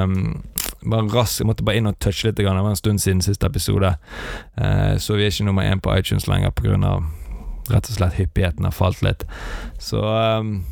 Um, 0.04 0.41
bare 0.89 1.08
rask, 1.13 1.39
Jeg 1.39 1.47
måtte 1.47 1.63
bare 1.63 1.80
inn 1.80 1.89
og 1.89 2.00
touche 2.00 2.28
litt. 2.28 2.38
Det 2.38 2.45
var 2.45 2.58
en 2.58 2.76
stund 2.76 3.00
siden 3.00 3.21
siste 3.21 3.47
episode. 3.47 3.93
Uh, 4.60 4.97
så 4.97 5.15
vi 5.15 5.26
er 5.26 5.34
ikke 5.34 5.47
nummer 5.47 5.63
én 5.67 5.82
på 5.82 5.93
iTunes 5.97 6.28
lenger 6.28 6.52
pga. 6.52 7.00
rett 7.71 7.88
og 7.89 7.95
slett 7.95 8.17
hyppigheten 8.17 8.65
har 8.65 8.76
falt 8.76 9.02
litt. 9.02 9.24
Så 9.80 10.02
um, 10.02 10.63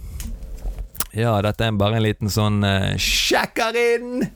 ja, 1.14 1.42
dette 1.42 1.66
er 1.66 1.78
bare 1.78 1.98
en 2.00 2.06
liten 2.06 2.30
sånn 2.30 2.64
uh, 2.66 2.96
sjekker 2.98 3.78
inn! 3.78 4.28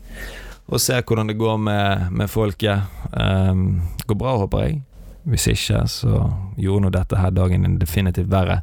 Og 0.71 0.79
ser 0.79 1.03
hvordan 1.03 1.27
det 1.27 1.37
går 1.37 1.57
med, 1.59 2.11
med 2.11 2.29
folket. 2.31 2.85
Um, 3.11 3.81
går 4.07 4.17
bra, 4.17 4.37
håper 4.39 4.63
jeg. 4.67 4.81
Hvis 5.23 5.47
ikke, 5.47 5.85
så 5.87 6.21
gjorde 6.59 6.85
nå 6.85 6.93
dette 6.93 7.19
her 7.19 7.31
dagen 7.31 7.77
definitivt 7.79 8.31
verre. 8.31 8.61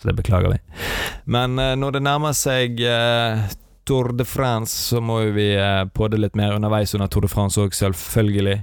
Så 0.00 0.08
det 0.08 0.16
beklager 0.16 0.54
vi. 0.54 0.60
Men 1.24 1.58
uh, 1.60 1.74
når 1.76 1.98
det 1.98 2.04
nærmer 2.06 2.36
seg 2.36 2.80
uh, 2.80 3.44
Tour 3.88 4.12
de 4.16 4.24
France, 4.24 4.72
så 4.90 5.00
må 5.00 5.20
vi 5.36 5.50
uh, 5.56 5.84
podde 5.92 6.20
litt 6.20 6.36
mer 6.36 6.56
underveis 6.56 6.94
under 6.96 7.08
Tour 7.12 7.24
de 7.24 7.32
France 7.32 7.60
òg, 7.60 7.76
selvfølgelig. 7.76 8.62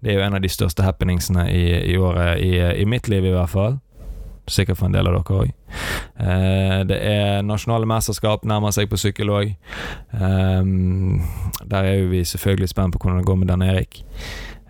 Det 0.00 0.12
er 0.12 0.18
jo 0.20 0.26
en 0.26 0.38
av 0.38 0.44
de 0.44 0.52
største 0.52 0.84
happeningsene 0.84 1.48
i, 1.52 1.66
i 1.92 1.98
året, 2.00 2.40
i, 2.44 2.56
i 2.80 2.88
mitt 2.88 3.08
liv 3.12 3.24
i 3.24 3.34
hvert 3.36 3.52
fall. 3.52 3.78
Sikkert 4.46 4.78
for 4.78 4.86
en 4.86 4.94
del 4.94 5.08
av 5.08 5.16
dere 5.16 5.38
òg. 5.40 5.48
Eh, 6.22 6.80
det 6.86 6.98
er 7.02 7.40
nasjonale 7.42 7.88
mesterskap, 7.90 8.44
nærmer 8.46 8.74
seg 8.74 8.86
på 8.90 8.98
sykkel 9.00 9.32
òg. 9.34 9.56
Eh, 10.14 10.68
der 11.66 11.80
er 11.80 11.96
jo 11.98 12.12
vi 12.12 12.22
selvfølgelig 12.22 12.70
spent 12.70 12.94
på 12.94 13.02
hvordan 13.02 13.18
det 13.18 13.26
går 13.26 13.40
med 13.40 13.50
Dan 13.50 13.64
Erik. 13.66 14.04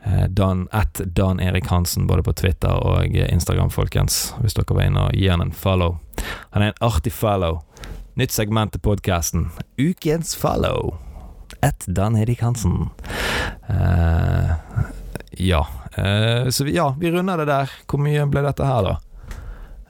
Eh, 0.06 0.28
Dan, 0.28 0.68
at 0.70 1.00
Dan 1.04 1.40
Erik 1.40 1.66
Hansen, 1.66 2.06
både 2.06 2.22
på 2.22 2.32
Twitter 2.32 2.70
og 2.70 3.06
Instagram, 3.06 3.70
folkens. 3.70 4.34
Hvis 4.40 4.54
dere 4.54 4.76
var 4.76 4.86
inne 4.86 5.06
og 5.08 5.16
gi 5.16 5.26
han 5.28 5.42
en 5.42 5.52
follow. 5.52 5.98
Han 6.54 6.62
er 6.62 6.72
en 6.72 6.84
artig 6.86 7.12
follow. 7.12 7.62
Nytt 8.16 8.32
segment 8.32 8.72
til 8.72 8.80
podkasten. 8.80 9.48
Ukens 9.78 10.36
follow. 10.38 10.94
At 11.60 11.84
Dan 11.86 12.16
Erik 12.16 12.40
Hansen. 12.40 12.90
Uh, 13.68 14.54
ja. 15.30 15.66
Uh, 15.98 16.48
så 16.50 16.64
vi, 16.64 16.76
ja, 16.76 16.94
vi 17.00 17.10
runder 17.10 17.42
det 17.42 17.50
der. 17.50 17.74
Hvor 17.90 18.00
mye 18.00 18.28
ble 18.30 18.46
dette 18.46 18.68
her, 18.68 18.86
da? 18.86 18.96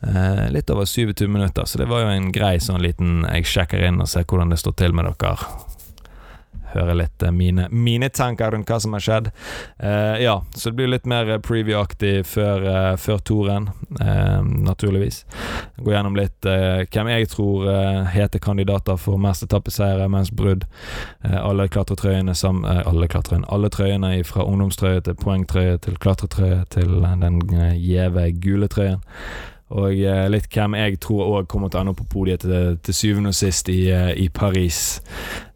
Uh, 0.07 0.47
litt 0.55 0.71
over 0.71 0.89
27 0.89 1.29
minutter, 1.29 1.65
så 1.65 1.79
det 1.79 1.89
var 1.91 2.05
jo 2.05 2.11
en 2.13 2.29
grei 2.33 2.59
sånn 2.63 2.83
liten 2.85 3.25
Jeg 3.25 3.49
sjekker 3.49 3.81
inn 3.89 4.03
og 4.03 4.09
ser 4.11 4.27
hvordan 4.29 4.53
det 4.53 4.61
står 4.61 4.77
til 4.81 4.97
med 4.97 5.09
dere. 5.11 5.37
Høre 6.77 6.97
litt 6.99 7.23
eh, 7.25 7.33
mine, 7.33 7.69
mine 7.71 8.09
tanker 8.13 8.53
rundt 8.53 8.69
hva 8.69 8.79
som 8.83 8.97
har 8.97 9.05
skjedd. 9.05 9.31
Uh, 9.81 10.17
ja, 10.21 10.37
så 10.55 10.71
det 10.71 10.79
blir 10.81 10.91
litt 10.93 11.09
mer 11.09 11.31
preview-aktig 11.45 12.27
før, 12.29 12.67
uh, 12.67 12.93
før 13.01 13.23
toren, 13.25 13.71
uh, 14.01 14.43
naturligvis. 14.45 15.23
Gå 15.81 15.95
gjennom 15.95 16.17
litt 16.19 16.47
hvem 16.47 17.09
jeg 17.11 17.29
tror 17.33 17.67
heter 18.11 18.41
kandidater 18.43 18.97
for 19.01 19.21
mest 19.21 19.45
etappeseiere, 19.45 20.07
mens 20.11 20.31
brudd. 20.33 20.65
alle 21.23 21.67
klatretrøyene 21.69 22.35
sam, 22.35 22.65
Alle 22.65 23.09
klatretrøyene 23.09 23.49
Alle 23.53 23.69
trøyene 23.69 24.25
fra 24.25 24.45
ungdomstrøye 24.45 25.03
til 25.05 25.19
poengtrøye 25.21 25.79
til 25.85 25.99
klatretrøye 25.99 26.65
til 26.71 27.03
den 27.21 27.43
gjeve 27.77 28.31
gule 28.41 28.69
trøyen. 28.69 29.05
Og 29.75 29.99
eh, 29.99 30.27
litt 30.31 30.47
hvem 30.53 30.77
jeg 30.79 31.01
tror 31.03 31.41
òg 31.41 31.49
kommer 31.51 31.71
til 31.71 31.81
å 31.81 31.83
ende 31.83 31.95
opp 31.95 32.03
på 32.05 32.11
podiet 32.13 32.45
til, 32.45 32.77
til 32.87 32.95
syvende 32.95 33.33
og 33.33 33.39
sist 33.39 33.71
i, 33.73 33.89
eh, 33.91 34.13
i 34.23 34.29
Paris. 34.31 35.01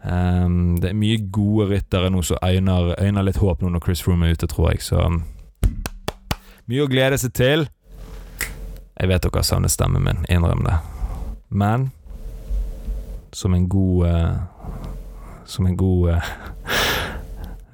Um, 0.03 0.81
det 0.83 0.91
er 0.91 0.99
mye 0.99 1.21
gode 1.31 1.69
ryttere 1.71 2.11
nå 2.11 2.23
som 2.27 2.41
øyner, 2.43 3.23
litt 3.23 3.39
håp 3.39 3.63
nå 3.63 3.71
når 3.71 3.85
Chris 3.85 4.03
Froome 4.03 4.27
er 4.27 4.35
ute, 4.35 4.51
tror 4.51 4.73
jeg. 4.73 4.83
Så 4.83 4.99
um, 4.99 5.23
mye 6.67 6.83
å 6.83 6.91
glede 6.91 7.21
seg 7.23 7.37
til. 7.39 7.69
Jeg 8.99 9.09
vet 9.09 9.25
dere 9.25 9.47
savner 9.47 9.71
stemmen 9.71 10.03
min, 10.05 10.27
innrøm 10.29 10.67
det. 10.67 10.81
Men 11.49 11.91
som 13.33 13.55
en 13.55 13.69
god 13.71 14.07
uh, 14.07 14.37
Som 15.47 15.67
en 15.67 15.77
god 15.77 16.11
uh, 16.11 16.27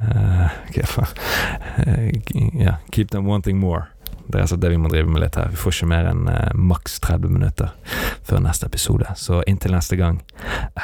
uh, 0.00 0.48
okay, 0.68 0.84
uh, 0.84 2.12
Yeah, 2.54 2.76
keep 2.92 3.10
them 3.10 3.24
wanting 3.24 3.58
more. 3.58 3.88
Det 4.26 4.38
er 4.38 4.44
altså 4.46 4.58
det 4.58 4.70
vi 4.72 4.80
må 4.80 4.90
drive 4.90 5.10
med 5.10 5.22
litt 5.22 5.38
her. 5.38 5.50
Vi 5.52 5.60
får 5.60 5.76
ikke 5.76 5.90
mer 5.94 6.10
enn 6.10 6.26
eh, 6.32 6.54
maks 6.58 6.98
30 7.04 7.32
minutter 7.32 7.74
før 8.26 8.42
neste 8.42 8.66
episode. 8.66 9.14
Så 9.16 9.42
inntil 9.46 9.76
neste 9.76 9.98
gang, 10.00 10.22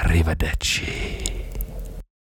arrivederci. 0.03 1.42